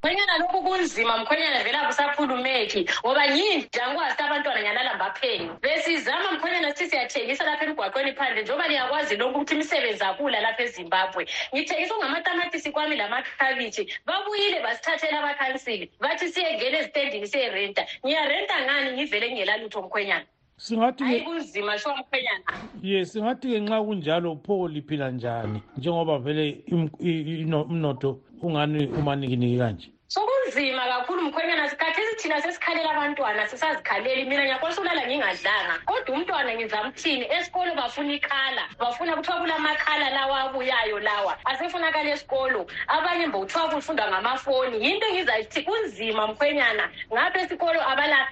mkhwenyana 0.04 0.38
lokhu 0.38 0.64
kunzima 0.64 1.18
mkhwenyana 1.18 1.64
vele 1.64 1.78
akusakhulumeki 1.78 2.90
ngoba 3.06 3.24
nginjango 3.32 4.02
asita 4.02 4.26
abantwana 4.26 4.62
nyanalambapheni 4.64 5.50
besizama 5.62 6.32
mkhwenyana 6.32 6.72
sithi 6.76 6.90
siyathengisa 6.90 7.44
lapha 7.44 7.66
emgwaqweni 7.66 8.14
phandle 8.16 8.42
njengoba 8.44 8.68
niyakwazi 8.68 9.16
lokhu 9.16 9.36
ukuthi 9.36 9.54
imisebenzi 9.56 10.04
akula 10.04 10.40
lapha 10.42 10.64
ezimbabwe 10.64 11.24
ngithengisa 11.56 11.96
ngamatamatisi 12.00 12.72
kwami 12.72 12.96
lamakhabishi 12.96 13.84
babuyile 14.08 14.58
basithathela 14.66 15.18
abakhansili 15.22 15.86
bathi 16.02 16.26
siyengena 16.34 16.78
ezitendini 16.80 17.28
siyerenta 17.28 17.82
ngiyarenta 18.06 18.54
ngani 18.64 18.88
ngivele 18.98 19.28
kungelalutho 19.30 19.82
mkhwenyana 19.82 20.26
singathiayikunzima 20.58 21.78
sho 21.80 21.92
mkhwenyana 22.00 22.44
ye 22.84 23.00
singathi-ke 23.06 23.58
nxa 23.64 23.80
kunjalo 23.84 24.32
pho 24.46 24.68
liphila 24.68 25.12
njani 25.12 25.60
njengoba 25.78 26.16
vele 26.24 26.46
umnotho 26.72 28.12
kungani 28.40 28.82
umanikiniki 29.00 29.58
kanje 29.64 29.88
sokunzima 30.12 30.86
kakhulu 30.88 31.22
mkhwenyana 31.22 31.70
sikhathesi 31.70 32.16
thina 32.16 32.42
sesikhalela 32.42 32.92
abantwana 32.92 33.48
sisazikhaleli 33.48 34.24
mina 34.30 34.44
ngiyakhonisa 34.44 34.80
ukulala 34.82 35.08
ngingadlanga 35.08 35.76
kodwa 35.86 36.16
umntwana 36.16 36.54
ngizamthini 36.56 37.26
esikolo 37.38 37.76
bafuna 37.78 38.14
ikhala 38.14 38.62
bafuna 38.80 39.16
kuthiwa 39.16 39.38
kulamakhala 39.40 40.10
lawa 40.10 40.40
abuyayo 40.44 41.00
lawa 41.00 41.38
asefunakale 41.46 42.10
esikolo 42.12 42.66
abanye 42.88 43.28
mbokuthiwa 43.28 43.66
kufundwa 43.70 44.08
ngamafoni 44.12 44.78
yinto 44.86 45.06
engizathi 45.12 45.62
kunzima 45.62 46.28
mkhwenyana 46.28 46.90
ngapha 47.14 47.40
esikolo 47.46 47.80
abala 47.92 48.28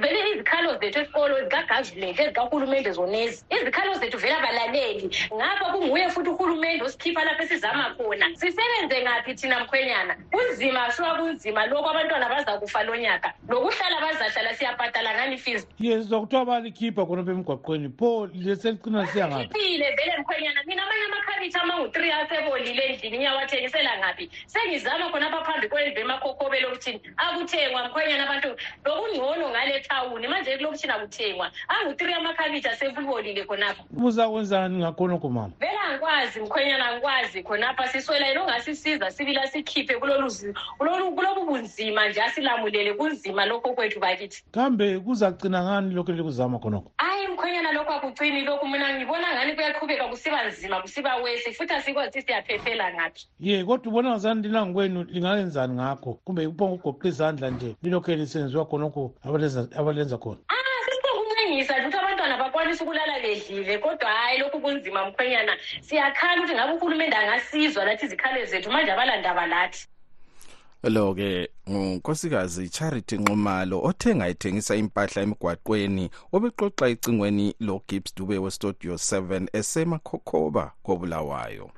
vele 0.00 0.22
izikhalo 0.34 0.78
zethu 0.78 0.98
esikolo 1.00 1.34
zikagavulent 1.42 2.20
ezikahulumende 2.20 2.90
zonezi 2.90 3.44
izikhalo 3.50 3.94
zethu 3.98 4.18
vele 4.18 4.34
abalaleli 4.38 5.10
ngapha 5.36 5.64
kunguye 5.74 6.06
futhi 6.14 6.30
uhulumende 6.30 6.84
osikhipha 6.84 7.24
lapho 7.24 7.42
esizama 7.42 7.94
khona 7.98 8.26
sisebenze 8.38 9.02
ngaphi 9.02 9.34
thina 9.34 9.60
mkhwenyana 9.66 10.14
kunzima 10.32 10.92
kukhitshwa 11.00 11.18
kunzima 11.18 11.66
lokhu 11.66 11.90
abantwana 11.90 12.28
bazakufa 12.28 12.84
nyaka 12.84 13.32
nokuhlala 13.48 14.00
bazahlala 14.00 14.54
siyabhatala 14.54 15.14
ngani 15.14 15.38
fees 15.38 15.66
yes 15.80 16.08
kuthiwa 16.08 16.44
balikhipha 16.44 17.06
khonapha 17.06 17.32
emgwaqweni 17.32 17.88
pho 17.96 18.28
selicina 18.32 19.06
siyangaphile 19.06 19.90
vele 19.96 20.14
mkhwenyana 20.20 20.60
mina 20.66 20.82
amanye 20.82 21.04
amakhabitshi 21.08 21.58
amangu-three 21.58 22.12
asebolile 22.12 22.82
endlini 22.84 23.16
ngiyawathengisela 23.18 23.98
ngaphi 23.98 24.30
sengizama 24.46 25.08
khonapha 25.10 25.40
phambi 25.44 25.68
kwendlu 25.68 26.00
emakhokobelo 26.04 26.68
okuthini 26.68 27.00
akuthengwa 27.16 27.80
mkhwenyana 27.88 28.24
abantu 28.24 28.48
lokungcono 28.84 29.48
ngale 29.48 29.80
thawuni 29.80 30.28
manje 30.28 30.56
kulokuthini 30.56 30.92
akuthengwa 30.92 31.46
angu-three 31.68 32.12
amakhabithi 32.14 32.68
asebolile 32.68 33.42
khonapha 33.48 33.82
uzakwenzani 34.02 34.78
ngakhonokho 34.84 35.28
mama 35.28 35.52
vele 35.60 35.78
angikwazi 35.88 36.40
mkhwenyana 36.40 36.84
angikwazi 36.88 37.38
khonapha 37.42 37.88
siswela 37.88 38.26
yini 38.26 38.40
ongasisiza 38.40 39.10
sibila 39.10 39.46
sikhiphe 39.48 39.96
kulolu 39.96 40.28
kulobu 41.16 41.46
bunzima 41.46 42.06
nje 42.08 42.22
asilamulele 42.22 42.92
kunzima 42.98 43.44
lokho 43.46 43.70
kwethu 43.78 44.00
bakithi 44.02 44.42
kambe 44.50 44.98
kuzagcina 44.98 45.58
ngani 45.64 45.94
lokhu 45.94 46.12
lekuzama 46.12 46.58
khonokho 46.58 46.90
hayi 46.98 47.24
mkhwenyana 47.30 47.70
lokhu 47.78 47.92
akugcini 47.94 48.40
lokhu 48.42 48.66
mina 48.68 48.86
ngibona 48.98 49.26
ngani 49.34 49.52
kuyaqhubeka 49.54 50.04
kusiba 50.10 50.38
nzima 50.50 50.76
kusiba 50.82 51.10
wese 51.22 51.48
futhi 51.54 51.74
asikwazi 51.78 52.18
siyaphephela 52.26 52.86
ngaphi 52.94 53.22
ye 53.40 53.62
kodwa 53.64 53.88
ubona 53.90 54.08
ngazani 54.10 54.40
linanga 54.42 54.72
kwenu 54.74 55.00
lingayenzani 55.14 55.72
ngakho 55.78 56.10
kumbe 56.26 56.42
ubonga 56.50 56.74
ugoqa 56.78 57.06
izandla 57.10 57.46
nje 57.54 57.70
lilokhu 57.84 58.10
lisenziwa 58.18 58.64
khonokho 58.66 59.02
abalenza 59.78 60.18
khona 60.22 60.40
ah, 60.48 60.94
ukuthi 60.96 61.72
abantwana 61.72 62.38
bakwanisa 62.42 62.80
ukulala 62.84 63.14
bedlile 63.24 63.78
kodwa 63.78 64.08
hhayi 64.14 64.36
lokhu 64.42 64.58
kunzima 64.64 65.00
mkhwenyana 65.06 65.52
siyakhala 65.86 66.36
ukuthi 66.40 66.54
ngabe 66.58 66.72
uhulumende 66.76 67.16
angasizwa 67.20 67.80
lathi 67.86 68.04
izikhale 68.06 68.38
zethu 68.50 68.68
manje 68.74 68.90
abalandaba 68.92 69.44
lathi 69.54 69.82
lo 70.88 71.14
ke 71.14 71.48
unkosikazi 71.66 72.68
Charity 72.68 73.18
Nxumalo 73.18 73.80
othenga 73.84 74.28
ethengisa 74.28 74.76
impahla 74.76 75.22
emigwaqweni 75.22 76.10
obexoxa 76.32 76.88
icingweni 76.88 77.54
lo 77.60 77.82
Gibbs 77.88 78.14
Dube 78.14 78.38
we 78.38 78.50
Studio 78.50 78.94
7 78.94 79.46
esemakhokhoba 79.52 80.72
kobulawayo 80.82 81.70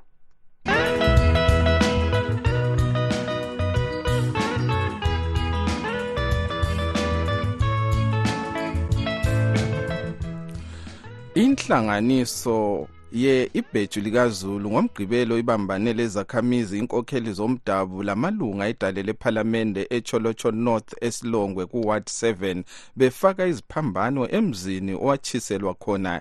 Inhlanganiso 11.35 12.87
ye 13.13 13.49
ibheju 13.53 14.01
likazulu 14.01 14.71
ngomgqibelo 14.71 15.37
ibambane 15.39 15.93
lezakhamizi 15.93 16.77
inkokheli 16.79 17.31
zomdabu 17.33 17.97
lamalunga 18.03 18.65
edale 18.71 19.03
lephalamende 19.07 19.81
echolocho 19.97 20.51
north 20.51 20.89
esilongwe 21.07 21.63
kuward 21.71 22.03
7 22.07 22.63
befaka 22.99 23.43
iziphambano 23.51 24.21
emzini 24.37 24.93
owatshiselwa 25.03 25.73
khona 25.81 26.13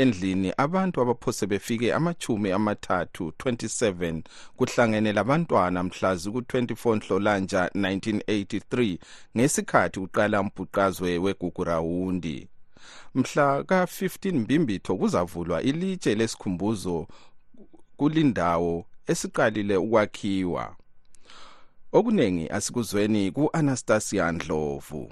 endlini 0.00 0.48
abantu 0.64 0.96
abaphose 1.02 1.42
befike 1.52 1.88
amachumi 1.98 2.48
amathathu 2.58 3.22
27 3.38 4.22
kuhlangene 4.56 5.10
labantwana 5.18 5.78
mhlazi 5.88 6.30
ku-24 6.32 6.92
nhlolanja 6.98 7.60
1983 7.76 8.98
ngesikhathi 9.36 9.96
kuqala 10.02 10.36
umbhuqazwe 10.44 11.10
wegugurawundi 11.24 12.36
mhla 13.14 13.64
ka-15 13.68 14.34
mbimbitho 14.42 14.96
kuzavulwa 14.96 15.62
ilitshe 15.62 16.14
lesikhumbuzo 16.14 16.96
kulindawo 17.98 18.72
esiqalile 19.12 19.74
ukwakhiwa 19.86 20.64
okuningi 21.98 22.44
asikuzweni 22.56 23.22
ku-anastasia 23.36 24.26
ndlovu 24.36 25.02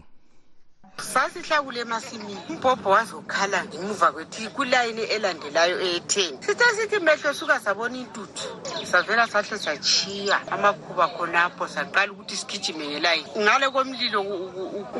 sasihlakule 1.02 1.80
emasimini 1.80 2.38
umbhobho 2.48 2.90
wazokhala 2.90 3.64
ngemuva 3.64 4.12
kwethu 4.12 4.50
kulayini 4.56 5.02
elandelayo 5.14 5.76
eyetheni 5.80 6.38
sithe 6.40 6.64
sithi 6.76 6.98
mehlo 7.04 7.34
suka 7.34 7.60
sabona 7.60 7.96
intuthu 7.98 8.48
savela 8.86 9.26
sahle 9.28 9.58
sachiya 9.58 10.40
amakhuba 10.50 11.06
khonapho 11.08 11.68
saqala 11.68 12.12
ukuthi 12.12 12.36
sigijime 12.36 12.88
ngelayini 12.88 13.28
ngale 13.44 13.66
komlilo 13.70 14.24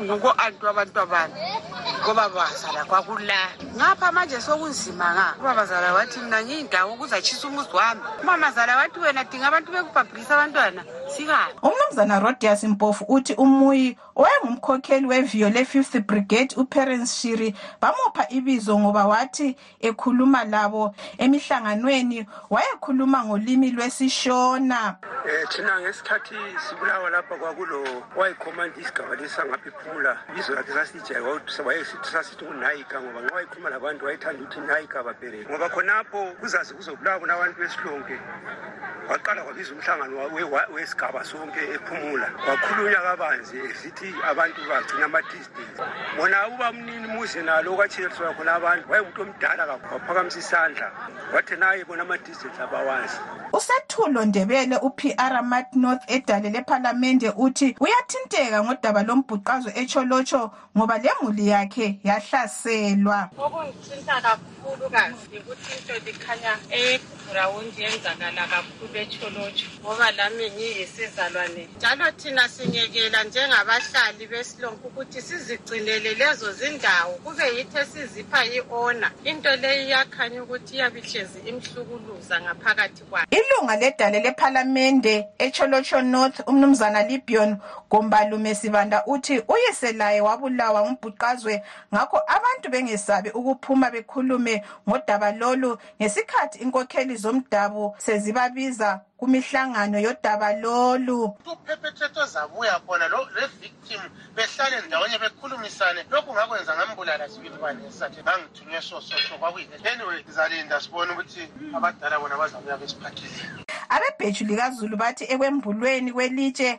ngoko-anti 0.05 0.65
wabantu 0.65 0.99
abami 1.01 1.39
ngoba 2.05 2.29
bazala 2.29 2.85
kwakula 2.85 3.39
ngapha 3.77 4.11
manje 4.11 4.41
sokunzima 4.41 5.07
nga 5.15 5.25
ubabazala 5.39 5.93
wathi 5.93 6.19
mna 6.19 6.43
ngiyindawo 6.43 6.93
ukuzatshisa 6.93 7.47
umuzi 7.47 7.73
wami 7.73 8.01
umamazala 8.23 8.77
wathi 8.77 8.99
wena 8.99 9.23
dinga 9.23 9.47
abantu 9.47 9.71
bekubhabhikisa 9.71 10.33
abantwana 10.35 10.83
sikabi 11.15 11.53
umnumzana 11.61 12.19
rodias 12.19 12.63
mpofu 12.63 13.05
uthi 13.09 13.33
umuyi 13.33 13.97
owayengumkhokheli 14.17 15.05
weviyo 15.07 15.49
le-fifth 15.49 15.99
brigade 16.07 16.55
uperence 16.55 17.15
shiri 17.15 17.55
bamupha 17.81 18.29
ibizo 18.29 18.79
ngoba 18.79 19.05
wathi 19.07 19.55
ekhuluma 19.81 20.43
labo 20.43 20.95
emihlanganweni 21.21 22.25
wayekhuluma 22.49 23.25
ngolimi 23.25 23.69
lwesishona 23.71 24.95
um 24.97 25.29
eh, 25.29 25.47
thina 25.49 25.81
ngesikhathi 25.81 26.35
sibulawa 26.69 27.09
lapha 27.09 27.35
kwakulo 27.35 27.83
owayekhomanti 28.17 28.81
isigaba 28.81 29.15
lesisangapha 29.15 29.69
iphula 29.69 30.17
ibizo 30.33 30.53
lakhe 30.55 30.71
sasijwayesithi 30.73 32.07
sasithi 32.11 32.45
unayika 32.45 33.01
ngoba 33.01 33.19
nxa 33.21 33.35
wayekhuluma 33.35 33.69
labantu 33.69 34.05
wayethanda 34.05 34.41
ukuthi 34.43 34.59
nayika 34.67 35.03
babhelele 35.03 35.45
ngoba 35.49 35.69
khonapho 35.69 36.19
kuzaze 36.41 36.73
kuzobulawa 36.73 37.19
kunabantu 37.19 37.55
besilonke 37.59 38.17
waqala 39.09 39.41
kwabiza 39.43 39.71
umhlangano 39.73 40.15
wesigaba 40.75 41.21
sonke 41.29 41.61
ephumula 41.75 42.27
kwakhulunywa 42.43 42.99
kabanzi 43.07 43.55
esithi 43.69 44.09
abantu 44.31 44.59
bagcina 44.69 45.05
ama-distance 45.09 45.79
bona 46.17 46.37
uba 46.53 46.67
mnini 46.75 47.07
muze 47.13 47.39
nalo 47.47 47.67
okwathekeliswa 47.73 48.35
khona 48.37 48.51
abantu 48.59 48.85
wayengumuntu 48.91 49.21
omdala 49.23 49.63
kakhulu 49.69 49.91
waphakamisa 49.95 50.39
isandla 50.43 50.87
wathi 51.33 51.55
naye 51.61 51.81
bona 51.87 52.03
ama-distance 52.05 52.59
abawazi 52.65 53.17
usethulo 53.53 54.25
ndebele 54.25 54.77
upr 54.81 55.41
mart 55.43 55.73
north 55.73 56.03
edale 56.11 56.49
lephalamende 56.49 57.29
uthi 57.29 57.75
uyathinteka 57.79 58.63
ngodaba 58.63 59.03
lombhuqazwe 59.03 59.71
etsholotsho 59.75 60.51
ngoba 60.77 60.97
le 60.97 61.09
muli 61.21 61.47
yakhe 61.47 61.99
yahlaselwa 62.03 63.29
okungithinta 63.37 64.15
kakhulukazi 64.21 65.23
ikuthi 65.37 65.71
into 65.77 65.93
likhanya 66.05 66.53
egrawundi 66.69 67.81
yenzakala 67.87 68.43
kakhulu 68.53 68.95
etsholotsho 69.03 69.67
ngoba 69.81 70.11
lami 70.11 70.51
ngiyisizalwane 70.51 71.63
njalo 71.77 72.11
thina 72.11 72.49
sinyekela 72.49 73.23
njengabahlali 73.23 74.27
besilonke 74.27 74.83
ukuthi 74.87 75.21
sizigcinele 75.21 76.13
lezo 76.13 76.53
zindawo 76.53 77.13
kube 77.23 77.45
yithi 77.55 77.77
esizipha 77.77 78.45
i-ona 78.45 79.09
into 79.23 79.55
leyi 79.55 79.85
iyakhanya 79.87 80.43
ukuthi 80.43 80.75
iyabihlezi 80.75 81.39
imhlukuluza 81.49 82.41
ngaphakathi 82.41 83.03
kwayo 83.09 83.27
ilunga 83.37 83.75
ledale 83.75 84.19
lephalamende 84.19 85.27
echolocho 85.39 86.01
north 86.01 86.39
umnumzana 86.47 87.03
libion 87.03 87.57
gombalume 87.89 88.55
sibanda 88.55 89.03
uthi 89.05 89.43
uyise 89.47 89.91
laye 89.91 90.21
wabulawa 90.21 90.81
ngumbhuqazwe 90.81 91.63
ngakho 91.95 92.17
abantu 92.27 92.69
bengesabi 92.71 93.29
ukuphuma 93.29 93.91
bekhulume 93.91 94.63
ngodaba 94.89 95.31
lolu 95.31 95.77
ngesikhathi 96.01 96.59
inkokheli 96.63 97.15
zomdabu 97.15 97.95
sezibabiza 97.97 99.01
kumihlangano 99.17 99.97
yodaba 99.99 100.49
lolu 100.61 101.33
uphephethetho 101.53 102.19
ozabuya 102.25 102.75
khona 102.85 103.05
le-victim 103.35 104.01
behlale 104.35 104.77
ndawonye 104.87 105.17
bekhulumisane 105.23 106.01
lokhu 106.13 106.29
ngakwenza 106.35 106.71
ngambulala 106.77 107.23
sibili 107.33 107.57
banesathe 107.63 108.19
ngangithunywe 108.23 108.81
sososo 108.89 109.33
kwakuyi-anyway 109.41 110.19
ngizalinda 110.23 110.75
sibone 110.83 111.09
ukuthi 111.13 111.41
abadala 111.77 112.15
bona 112.21 112.35
bazabuya 112.41 112.77
besiphathelele 112.77 113.65
abebheju 113.95 114.43
likazulu 114.49 114.95
bathi 115.01 115.23
ekwembulweni 115.33 116.09
kwelitshe 116.15 116.69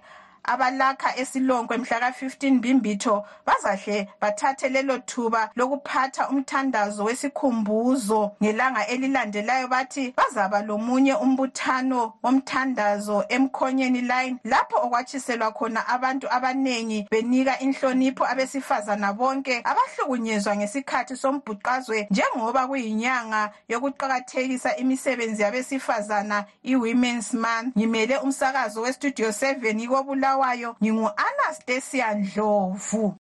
abalakha 0.44 1.16
esilonkwe 1.16 1.76
mhla 1.76 2.00
ka-15 2.00 2.50
mbimbitho 2.54 3.24
bazahle 3.46 4.08
bathathe 4.20 4.68
lelo 4.68 4.98
thuba 4.98 5.50
lokuphatha 5.56 6.28
umthandazo 6.28 7.04
wesikhumbuzo 7.04 8.30
ngelanga 8.42 8.86
elilandelayo 8.86 9.68
bathi 9.68 10.14
bazaba 10.16 10.62
lomunye 10.62 11.14
umbuthano 11.14 12.12
womthandazo 12.22 13.24
emkhonyeni 13.28 14.00
line 14.00 14.36
lapho 14.44 14.76
okwatshiselwa 14.86 15.52
khona 15.52 15.86
abantu 15.88 16.26
abaningi 16.30 17.06
benika 17.10 17.58
inhlonipho 17.58 18.24
abesifazana 18.26 19.12
bonke 19.12 19.62
abahlukunyezwa 19.64 20.56
ngesikhathi 20.56 21.16
sombhuqazwe 21.16 22.06
njengoba 22.10 22.66
kuyinyanga 22.66 23.50
yokuqakathekisa 23.68 24.76
imisebenzi 24.76 25.42
yabesifazana 25.42 26.44
i-women's 26.64 27.34
month 27.34 27.76
ngimele 27.76 28.16
umsakazo 28.18 28.80
westudio 28.82 29.28
7 29.28 29.78
ikobula 29.82 30.27
Bulawayo 30.28 30.76
ndingu-anastasia 30.80 32.14
ndlovu 32.14 33.14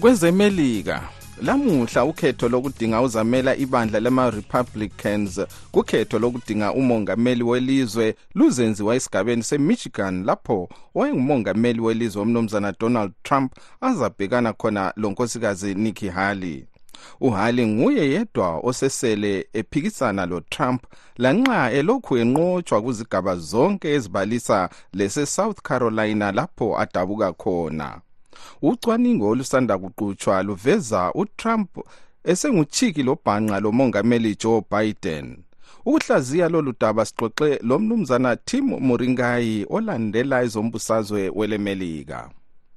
kwezemelika 0.00 1.02
lamuhla 1.42 2.04
ukhetho 2.04 2.48
lokudinga 2.48 3.00
uzamela 3.00 3.56
ibandla 3.56 4.00
lama-republicans 4.00 5.40
kukhetho 5.72 6.18
lokudinga 6.18 6.72
umongameli 6.72 7.42
welizwe 7.42 8.14
luzenziwa 8.34 8.94
esigabeni 8.96 9.42
semichigan 9.42 10.24
lapho 10.24 10.68
owayengumongameli 10.94 11.80
welizwe 11.80 12.22
umnumzana 12.22 12.72
donald 12.80 13.12
trump 13.22 13.52
azabhekana 13.80 14.52
khona 14.52 14.92
nkosikazi 14.96 15.74
nikki 15.74 16.08
haley 16.08 16.64
uHale 17.20 17.66
nguye 17.66 18.10
yedwa 18.10 18.58
osesele 18.58 19.46
ephikisana 19.52 20.26
loTrump 20.26 20.82
lanxa 21.16 21.70
elokhu 21.72 22.16
enqotshwa 22.18 22.82
kuzigaba 22.82 23.36
zonke 23.36 23.88
ezibalisa 23.94 24.68
lese-South 24.92 25.58
Carolina 25.62 26.32
lapho 26.32 26.78
adabuka 26.78 27.32
khona 27.32 28.00
ucwaningo 28.62 29.28
olusanda 29.28 29.78
kuqutshwa 29.78 30.42
luveza 30.42 31.10
uTrump 31.14 31.70
esengutshiki 32.24 33.02
lobhanqa 33.02 33.60
lomongameli 33.60 34.36
Joe 34.42 34.62
Biden 34.72 35.38
ukuhlaziya 35.86 36.48
lolu 36.48 36.74
daba 36.80 37.04
sixoxe 37.04 37.58
lomnumzana 37.68 38.36
Tim 38.36 38.64
Muringai 38.64 39.66
olandela 39.70 40.42
ezombusazwe 40.46 41.30
welemelika 41.38 42.30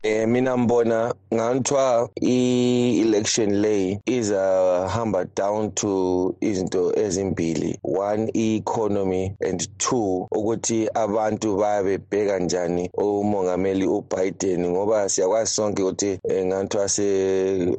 Eh 0.04 0.26
mina 0.28 0.58
mbona 0.58 1.14
ngangithiwa 1.34 2.10
i-election 2.22 3.56
lay 3.56 3.98
izahamba 4.06 5.26
down 5.36 5.72
to 5.76 6.34
izinto 6.42 6.96
ezimbili 7.00 7.76
one 7.84 8.32
i-economy 8.34 9.36
and 9.50 9.68
two 9.78 10.24
ukuthi 10.32 10.88
abantu 10.94 11.58
bayabe 11.58 11.98
bheka 11.98 12.40
njani 12.40 12.90
umongameli 12.98 13.88
uBiden 13.88 14.70
ngoba 14.70 15.10
siyakwazi 15.10 15.52
sonke 15.54 15.84
ukuthi 15.84 16.12
eh, 16.30 16.46
ngangithiwa 16.46 16.90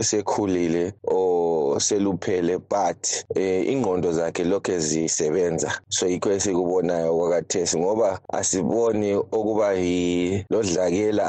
sekhulile 0.04 0.92
or 1.04 1.80
seluphele 1.80 2.58
but 2.58 3.00
eh, 3.34 3.64
ingqondo 3.72 4.12
zakhe 4.12 4.44
lokho 4.44 4.72
ezisebenza 4.76 5.72
so 5.88 6.04
yikho 6.06 6.28
esikubonayo 6.36 7.16
kwakathesi 7.16 7.78
ngoba 7.78 8.20
asiboni 8.32 9.08
okuba 9.14 9.72
yilodlakela 9.72 11.24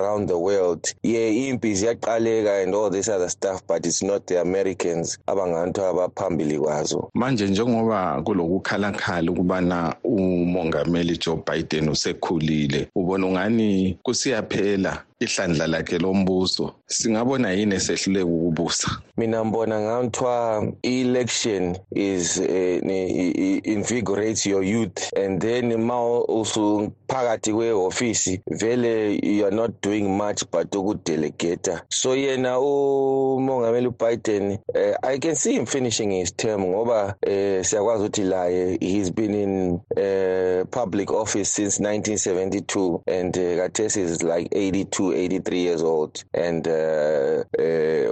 around 0.00 0.28
the 0.28 0.34
world 0.38 0.84
yeah 1.02 1.28
impi 1.48 1.74
ziyaqaleka 1.74 2.62
and 2.62 2.74
all 2.74 2.90
this 2.90 3.08
other 3.08 3.28
stuff 3.30 3.62
but 3.68 3.84
it's 3.86 4.02
not 4.02 4.26
the 4.26 4.40
americans 4.40 5.18
abangantu 5.28 5.84
abaphambili 5.84 6.58
kwazo 6.60 7.10
manje 7.14 7.48
njengoba 7.48 8.22
kulokukhalakhala 8.22 9.30
ukubana 9.30 9.94
umongameli 10.04 11.18
Joe 11.26 11.42
Biden 11.52 11.88
usekhulile 11.88 12.88
ubona 12.94 13.26
ngani 13.26 13.98
kusiyaphela 14.02 15.02
ihlandla 15.20 15.66
lakhe 15.66 15.98
lombuso 15.98 16.70
singabona 16.86 17.50
yini 17.52 17.74
esehluleka 17.74 18.26
ukubusa 18.26 19.00
mina 19.16 19.44
ngibona 19.44 19.80
ngathiwa 19.80 20.66
i-election 20.82 21.76
is 21.90 22.38
uh, 22.38 23.66
invigorate 23.74 24.46
your 24.50 24.62
youth 24.64 25.08
and 25.16 25.40
then 25.42 25.76
ma 25.76 26.20
usuphakathi 26.28 27.52
kwehofisi 27.54 28.40
vele 28.46 29.16
youare 29.36 29.56
not 29.56 29.82
doing 29.82 30.08
much 30.08 30.42
but 30.52 30.74
ukudelegata 30.74 31.82
so 31.88 32.16
yena 32.16 32.60
umongameli 32.60 33.86
ubiden 33.86 34.48
uh, 34.50 34.58
eh, 34.74 34.94
i 35.02 35.18
can 35.18 35.34
see 35.34 35.52
him 35.52 35.66
finishing 35.66 36.10
his 36.10 36.36
term 36.36 36.60
ngoba 36.62 37.14
um 37.26 37.32
uh, 37.32 37.66
siyakwazi 37.66 38.02
ukuthi 38.04 38.22
laye 38.22 38.76
he's 38.80 39.12
been 39.14 39.34
in 39.34 39.70
uh, 39.72 40.66
public 40.70 41.10
office 41.10 41.44
since 41.50 41.82
1972 41.82 43.20
and 43.20 43.36
uh, 43.36 43.56
kathesi 43.58 44.02
is 44.02 44.22
like 44.22 44.58
82 44.70 45.05
83 45.14 45.58
years 45.58 45.82
old 45.82 46.22
and 46.34 46.64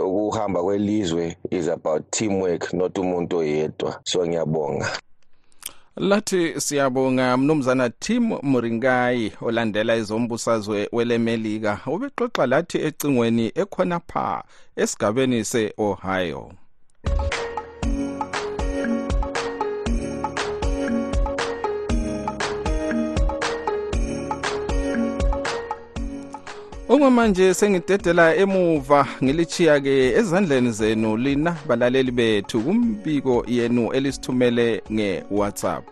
ukuhamba 0.00 0.56
uh, 0.60 0.66
uh, 0.66 0.70
kwelizwe 0.70 1.36
is 1.50 1.68
about 1.68 2.04
teamwork 2.10 2.72
not 2.72 2.98
umuntu 2.98 3.36
oyedwa 3.38 4.00
so 4.04 4.26
ngiyabonga 4.26 4.98
Lathi 5.96 6.60
siyabonga 6.60 7.36
mnumzana 7.36 7.90
Tim 7.90 8.38
Muringai 8.42 9.32
olandela 9.40 9.96
izombusazwe 9.96 10.88
welemelika 10.92 11.80
ubexoxa 11.86 12.46
lathi 12.46 12.78
ecingweni 12.78 13.52
ekhona 13.54 14.00
pha 14.00 14.44
esigabeni 14.76 15.44
seOhio 15.44 16.50
okwamanje 26.88 27.54
sengidedela 27.54 28.36
emuva 28.42 29.00
ngilichiya 29.24 29.80
ke 29.80 29.94
ezandleni 30.20 30.70
zenu 30.72 31.16
lina 31.16 31.56
balaleli 31.68 32.12
bethu 32.18 32.60
kumbiko 32.60 33.34
yenu 33.48 33.82
elisithumele 33.96 34.68
nge-whatsapp 34.92 35.84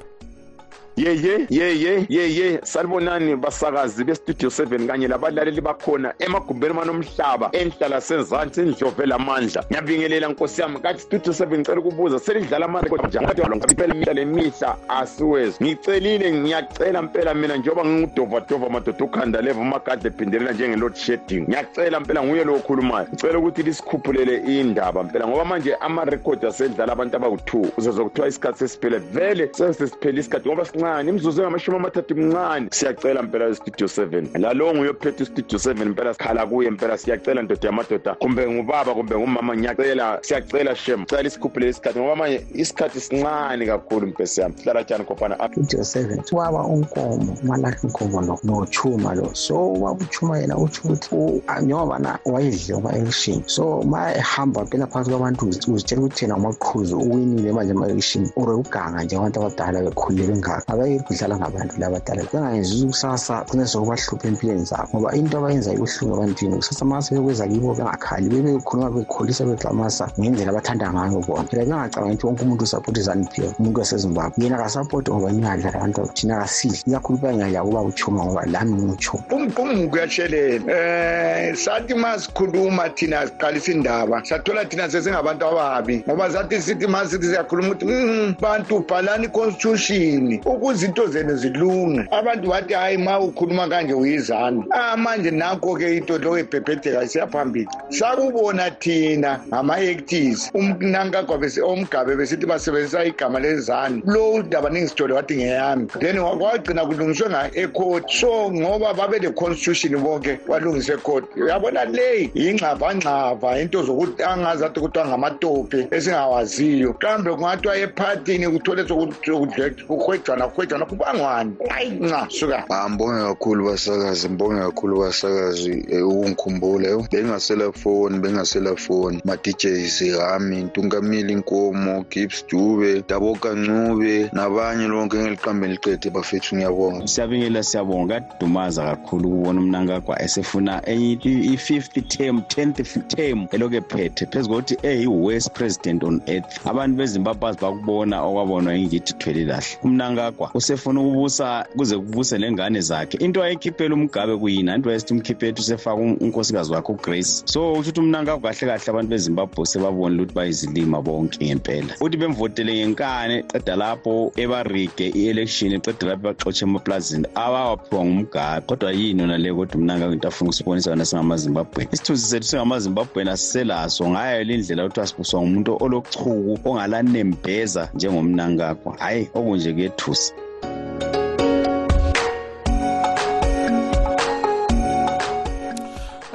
yeye 0.96 1.46
yeye 1.50 2.06
yeye 2.08 2.60
salibonani 2.62 3.36
basakazi 3.36 4.04
bestudio 4.04 4.48
7 4.48 4.86
kanye 4.86 5.08
labalaleli 5.08 5.60
bakhona 5.60 6.14
emagumbeni 6.18 6.74
manomhlaba 6.74 7.48
enhla 7.52 7.88
lasenzansi 7.88 8.60
indlove 8.60 9.06
lamandla 9.06 9.64
ngiyabingelela 9.70 10.28
nkosi 10.28 10.60
yami 10.60 10.80
kathi 10.80 11.00
studio 11.00 11.32
7 11.32 11.58
ngicela 11.58 11.80
ukubuza 11.80 12.18
selidlala 12.18 12.64
amarekhodnjaaphela 12.66 13.94
imihla 13.94 14.12
lemihla 14.12 14.76
asiwezi 14.88 15.56
ngicelile 15.62 16.32
ngiyacela 16.32 17.02
mpela 17.02 17.34
mina 17.34 17.56
njengoba 17.56 17.84
ngingudovadova 17.84 18.68
madoda 18.68 19.04
ukhanda 19.04 19.42
leva 19.42 19.60
umagadla 19.60 20.10
ephindelela 20.10 20.52
njenge-lord 20.52 20.94
shedding 20.96 21.42
ngiyacela 21.48 22.00
mpela 22.00 22.22
nguye 22.22 22.44
lo 22.44 22.54
okhulumayo 22.54 23.06
ngicela 23.12 23.38
ukuthi 23.38 23.62
lisikhuphulele 23.62 24.42
indaba 24.60 25.02
mpela 25.02 25.28
ngoba 25.28 25.44
manje 25.44 25.74
amarekhodi 25.74 26.46
asedlala 26.46 26.92
abantu 26.92 27.16
abawu-two 27.16 27.66
uzezwa 27.76 28.04
kuthiwa 28.04 28.28
isikhathi 28.28 28.58
sesiphele 28.58 28.98
vele 28.98 29.48
sesesiphele 29.52 30.20
isikhathi 30.20 30.48
ngoba 30.48 30.66
omncane 30.82 31.08
imzuzu 31.10 31.40
engamashumi 31.40 31.76
amathathu 31.76 32.14
mncane 32.16 32.66
siyacela 32.70 33.22
mpela 33.22 33.48
istudio 33.48 33.88
seven 33.88 34.28
lalowo 34.34 34.74
nguye 34.74 34.90
ophethe 34.90 35.22
istudio 35.24 35.58
seven 35.58 35.88
mpela 35.88 36.14
sikhala 36.14 36.46
kuye 36.46 36.70
mpela 36.70 36.98
siyacela 36.98 37.42
ndoda 37.42 37.68
yamadoda 37.68 38.14
kumbe 38.14 38.46
ngubaba 38.52 38.94
kumbe 38.94 39.16
ngumama 39.16 39.56
ngiyacela 39.56 40.18
siyacela 40.22 40.76
shem 40.76 41.04
cela 41.06 41.28
isikhuphule 41.28 41.68
isikhathi 41.68 41.98
ngoba 42.00 42.16
manje 42.16 42.46
isikhathi 42.54 43.00
sincane 43.00 43.66
kakhulu 43.66 44.06
mpesi 44.06 44.40
yami 44.40 44.54
sihlala 44.56 44.84
tshani 44.84 45.04
khopana 45.04 45.36
studio 45.52 45.84
seven 45.84 46.22
waba 46.32 46.64
unkomo 46.64 47.38
umalakhi 47.42 47.86
nkomo 47.86 48.20
nochuma 48.44 49.14
lo 49.14 49.34
so 49.34 49.72
ubaba 49.72 50.38
yena 50.40 50.58
utho 50.58 50.82
ukuthi 50.88 51.42
njengoba 51.62 51.98
na 51.98 52.18
wayedliwa 52.24 52.92
elishini 52.96 53.42
so 53.46 53.82
ma 53.82 54.14
ehamba 54.16 54.66
phela 54.66 54.86
phakathi 54.86 55.10
kwabantu 55.10 55.46
uzitshela 55.70 56.02
ukuthi 56.02 56.24
yena 56.24 56.36
umaqhuzu 56.36 56.98
uwinile 56.98 57.52
manje 57.52 57.72
ma-elishini 57.74 58.30
ure 58.36 58.52
uganga 58.54 59.04
nje 59.04 59.16
abantu 59.16 59.40
abadala 59.40 59.80
bekhulile 59.82 60.36
ngakho 60.36 60.71
abayeli 60.72 61.04
kudlala 61.04 61.36
ngabantu 61.38 61.74
labadala 61.78 62.24
kungayenzi 62.24 62.72
ukuthi 62.72 62.86
kusasa 62.88 63.44
kunesokubahluphe 63.48 64.28
empilweni 64.28 64.64
zabo 64.64 64.88
ngoba 64.94 65.10
into 65.16 65.36
abayenzayo 65.38 65.76
ibuhlungu 65.76 66.14
ebantwini 66.16 66.56
kusasa 66.56 66.84
masebekweza 66.84 67.44
kibo 67.46 67.74
bengakhali 67.76 68.26
bebekhuluma 68.32 68.88
bekholisa 68.96 69.44
beklamasa 69.44 70.08
ngendlela 70.18 70.50
abathanda 70.56 70.88
ngayo 70.92 71.20
bona 71.28 71.44
phela 71.44 71.64
bengacabanga 71.64 72.12
ukuthi 72.16 72.24
wonke 72.26 72.42
umuntu 72.44 72.64
usaport 72.64 72.96
izanup 72.96 73.34
umuntu 73.60 73.78
wasezimbabwe 73.80 74.44
yena 74.44 74.56
kasapoti 74.62 75.10
ngoba 75.12 75.28
ningadlala 75.32 75.74
abantu 75.76 76.00
thina 76.16 76.34
kasidle 76.40 76.78
ikakhulu 76.88 77.14
kubangalyakuba 77.20 77.80
uchuma 77.82 78.20
ngoba 78.24 78.42
lami 78.46 78.72
ngiuchuma 78.72 79.22
umqumuku 79.32 79.96
yashelela 79.96 80.64
um 80.64 80.70
eh, 80.70 81.56
sathi 81.56 81.94
ma 81.94 82.16
sikhuluma 82.18 82.84
thina 82.96 83.26
siqalisa 83.26 83.68
indaba 83.72 84.24
sathola 84.24 84.64
thina 84.64 84.88
sesingabantu 84.90 85.44
ababi 85.52 85.96
ngoba 86.08 86.32
sathi 86.32 86.56
sithi 86.64 86.86
ma 86.88 87.04
sithi 87.06 87.26
siyakhuluma 87.28 87.68
ukuthi 87.68 87.84
mm, 87.84 88.34
bantu 88.40 88.80
bhalani 88.88 89.26
iconstitution 89.28 90.40
ukuze 90.62 90.86
into 90.86 91.06
zenu 91.06 91.36
zilunge 91.36 92.06
abantu 92.10 92.48
bathi 92.50 92.74
hayi 92.74 92.98
ma 92.98 93.20
ukhuluma 93.20 93.68
kanje 93.68 93.94
uyizana 93.94 94.62
ah 94.70 94.96
manje 94.96 95.30
nakho-ke 95.34 95.96
into 95.96 96.18
lokho 96.18 96.38
ebhebhedeka 96.38 97.08
siyaphambili 97.08 97.66
sakubona 97.90 98.70
thina 98.70 99.40
ngama-actis 99.48 100.50
umnankagwa 100.54 101.34
omgabe 101.66 102.14
besithi 102.16 102.46
basebenzisa 102.46 103.04
igama 103.04 103.40
lezane 103.40 104.02
lo 104.06 104.32
udaba 104.34 104.70
ningijole 104.70 105.14
wathi 105.14 105.34
ngeyami 105.34 105.86
then 105.98 106.16
kwagcina 106.22 106.86
kulungiswe 106.86 107.26
nga-ecot 107.28 108.06
so 108.08 108.50
ngoba 108.52 108.94
babe 108.94 109.18
le-constitution 109.18 109.96
bonke 109.98 110.36
kwalungiswa 110.46 110.94
ecot 110.94 111.24
uyabona 111.36 111.84
le 111.90 112.30
yingxavangxava 112.38 113.58
into 113.60 113.82
zokuthi 113.82 114.22
angazi 114.22 114.64
athi 114.64 114.80
kuthiwa 114.80 115.06
ngamatopi 115.10 115.86
esingawaziyo 115.90 116.94
mhlawumbe 117.00 117.30
kungathiwa 117.34 117.74
ephathini 117.78 118.46
kuthole 118.48 118.86
sokudlwejwana 119.26 120.51
kodwa 120.56 120.78
nokho 120.78 120.94
ubangwane 120.94 121.50
hayi 121.68 121.90
nca 121.90 122.26
suka 122.28 122.64
ah 122.70 122.88
mbonge 122.88 123.22
kakhulu 123.26 123.64
basakazi 123.64 124.28
mbonge 124.28 124.60
kakhulu 124.60 125.00
basakazi 125.00 125.86
eh, 125.90 126.08
ukungikhumbula 126.08 126.88
yo 126.88 127.06
bengaselafoni 127.10 128.18
bengaselafoni 128.18 129.20
ma-djs 129.24 130.18
hami 130.18 130.56
ntungamile 130.56 131.32
inkomo 131.32 132.04
gibbs 132.10 132.46
dube 132.46 133.02
dabokancube 133.08 134.30
nabanye 134.32 134.86
lonke 134.86 135.16
ngeliqambe 135.16 135.68
liqede 135.68 136.10
bafethu 136.10 136.56
ngiyabonga 136.56 137.06
siyabingela 137.06 137.62
siyabonga 137.62 138.20
kadumaza 138.20 138.84
kakhulu 138.84 139.28
ukubona 139.28 139.60
umnankagwa 139.60 140.22
esefuna 140.22 140.88
enye 140.88 141.16
i-fifth 141.24 142.08
term 142.16 142.36
tenth 142.52 142.80
term 143.08 143.46
elokhu 143.50 143.76
ephethe 143.80 144.26
phezu 144.32 144.48
kokuthi 144.48 144.76
eyi-west 144.82 145.46
eh, 145.46 145.52
president 145.54 146.02
on 146.04 146.20
earth 146.26 146.52
abantu 146.70 146.96
bezimbabwe 146.96 147.40
bazibakubona 147.40 148.22
okwabonwa 148.22 148.76
ingithi 148.76 149.12
thwele 149.20 149.44
lahle 149.44 149.78
umnankagwa 149.82 150.41
kodwa 150.42 150.54
usefuna 150.54 151.00
ukubusa 151.00 151.66
kuze 151.76 151.96
kubuse 151.96 152.38
nengane 152.38 152.80
zakhe 152.80 153.18
into 153.18 153.42
ayekhiphela 153.42 153.94
umgabe 153.94 154.36
kuyina 154.36 154.74
into 154.76 154.90
ayesithi 154.90 155.12
umkhiphethe 155.14 155.60
usefaka 155.60 155.96
um-, 155.96 156.16
unkosikazi 156.20 156.72
wakhe 156.72 156.92
ugrace 156.92 157.42
so 157.44 157.60
kusho 157.76 157.92
ukuthi 157.92 158.00
umnanga 158.00 158.38
kahle 158.38 158.54
kahle 158.58 158.88
abantu 158.90 159.08
bezimbabwe 159.10 159.66
sebabonile 159.66 160.22
ukuthi 160.22 160.34
bayizilima 160.34 161.02
bonke 161.02 161.44
ngempela 161.46 161.94
futhi 161.98 162.16
bemvotele 162.16 162.72
ngenkane 162.86 163.44
eqeda 163.54 163.76
lapho 163.76 164.32
ebarige 164.36 165.06
i-election 165.14 165.72
eqeda 165.78 166.06
lapho 166.10 166.22
baxotshe 166.22 166.64
emaplazini 166.64 167.26
abawaphiwa 167.34 168.04
ngumgabe 168.04 168.66
kodwa 168.66 168.92
yini 168.92 169.20
yona 169.22 169.38
le 169.38 169.52
kodwa 169.54 169.76
umnanga 169.76 170.12
into 170.12 170.28
afuna 170.28 170.46
ukusibonisa 170.48 170.90
yona 170.90 171.04
singamazimbabweni 171.04 171.88
isithunzi 171.92 172.26
sethu 172.26 172.46
singamazimbabweni 172.46 173.30
asiselaso 173.30 174.10
ngayo 174.10 174.44
le 174.44 174.56
ndlela 174.56 174.84
kuthiwa 174.88 175.06
sibuswa 175.06 175.42
ngumuntu 175.42 175.76
olochuku 175.84 176.58
ongalanembeza 176.64 177.88
njengomnankakwa 177.94 178.96
hhayi 178.98 179.30
okunje 179.34 179.72
kuyethusa 179.72 180.31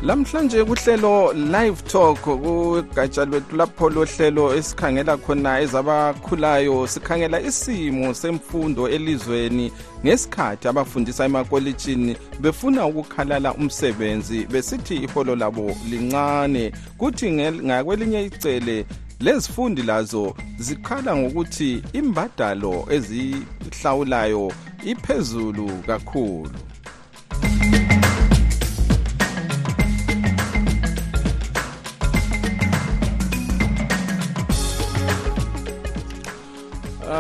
lamhlanje 0.08 0.64
kuhlelo 0.64 1.34
live 1.34 1.82
talk 1.88 2.22
kugatsha 2.22 3.26
lwethu 3.26 3.56
lapho 3.56 3.90
lohlelo 3.90 4.56
esikhangela 4.56 5.18
khona 5.18 5.60
ezabakhulayo 5.60 6.88
sikhangela 6.88 7.42
isimo 7.42 8.14
semfundo 8.14 8.88
elizweni 8.90 9.72
ngesikhathi 10.06 10.68
abafundisa 10.68 11.26
emakolitshini 11.26 12.18
befuna 12.40 12.86
ukukhalala 12.86 13.54
umsebenzi 13.54 14.46
besithi 14.46 14.96
iholo 14.98 15.36
labo 15.36 15.76
lincane 15.90 16.72
kuthi 16.98 17.32
ngakwelinye 17.52 18.24
icele 18.26 18.86
lezifundi 19.20 19.82
lazo 19.82 20.36
zikhala 20.60 21.16
ngokuthi 21.16 21.84
imbadalo 21.94 22.88
ezihlawulayo 22.90 24.52
iphezulu 24.92 25.72
kakhulu 25.88 26.50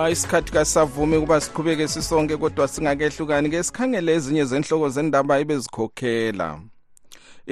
isikhathi 0.09 0.51
kasavumi 0.51 1.17
ukuba 1.17 1.41
siqhubeke 1.41 1.87
sisonke 1.87 2.37
kodwa 2.37 2.67
singakehlukani 2.67 3.49
ke 3.49 3.63
sikhangele 3.63 4.09
ezinye 4.15 4.43
zenhloko 4.49 4.87
zendaba 4.95 5.33
ebezikhokhela 5.43 6.47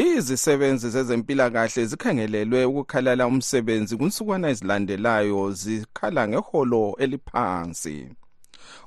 izisebenzi 0.03 0.87
zezempilakahle 0.95 1.85
zikhangelelwe 1.91 2.61
ukukhalala 2.71 3.23
umsebenzi 3.31 3.93
kunsukwana 3.99 4.47
ezilandelayo 4.53 5.41
zikhala 5.61 6.21
ngeholo 6.29 6.83
eliphansi 7.03 7.95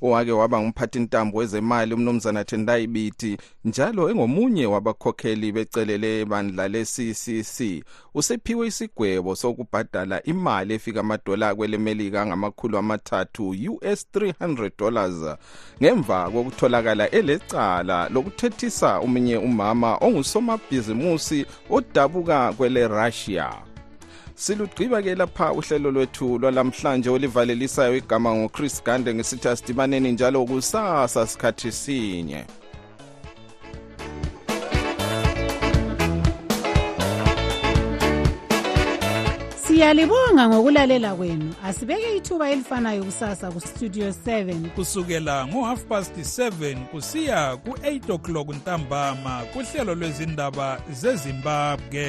owake 0.02 0.32
waba 0.32 0.60
ngumphathintambo 0.60 1.38
wezemali 1.38 1.94
umnumzana 1.94 2.44
tendayibiti 2.44 3.36
njalo 3.64 4.10
engomunye 4.10 4.66
wabakhokheli 4.66 5.52
becelele 5.52 6.24
bandla 6.24 6.68
le-ccc 6.68 7.84
usephiwe 8.14 8.66
isigwebo 8.66 9.34
sokubhadala 9.36 10.22
imali 10.22 10.74
efika 10.74 11.00
amadola 11.00 11.54
kwelemelika 11.54 12.22
angamakhulu 12.22 12.78
amathathu 12.78 13.50
us 13.92 14.06
300 14.14 14.70
dollars 14.78 15.38
ngemva 15.82 16.18
kokutholakala 16.30 17.10
elecala 17.10 18.08
lokuthethisa 18.08 18.98
omunye 18.98 19.36
umama 19.36 19.96
ongusomabhizimusi 20.06 21.46
odabuka 21.70 22.52
kwele-russia 22.52 23.67
silugqiba-ke 24.38 25.14
lapha 25.14 25.52
uhlelo 25.52 25.90
lwethu 25.90 26.38
lwalamhlanje 26.38 27.10
olivalelisayo 27.10 27.96
igama 27.96 28.34
ngochris 28.34 28.84
gande 28.84 29.14
ngisithi 29.14 29.48
asidibaneni 29.48 30.12
njalo 30.12 30.44
kusasa 30.44 31.26
sikhathi 31.26 31.72
sinye 31.72 32.44
siyalibonga 39.66 40.48
ngokulalela 40.48 41.14
kwenu 41.14 41.54
asibeke 41.64 42.16
ithuba 42.16 42.50
elifanayo 42.50 43.04
kusasa 43.04 43.50
kustudio 43.52 44.10
7 44.10 44.68
kusukela 44.68 45.46
ngo-half 45.46 45.84
past 45.84 46.16
7 46.16 46.86
kusiya 46.86 47.56
ku-8 47.56 48.12
o'clock 48.14 48.48
ntambama 48.54 49.42
kuhlelo 49.52 49.94
lwezindaba 49.94 50.78
zezimbabwe 50.92 52.08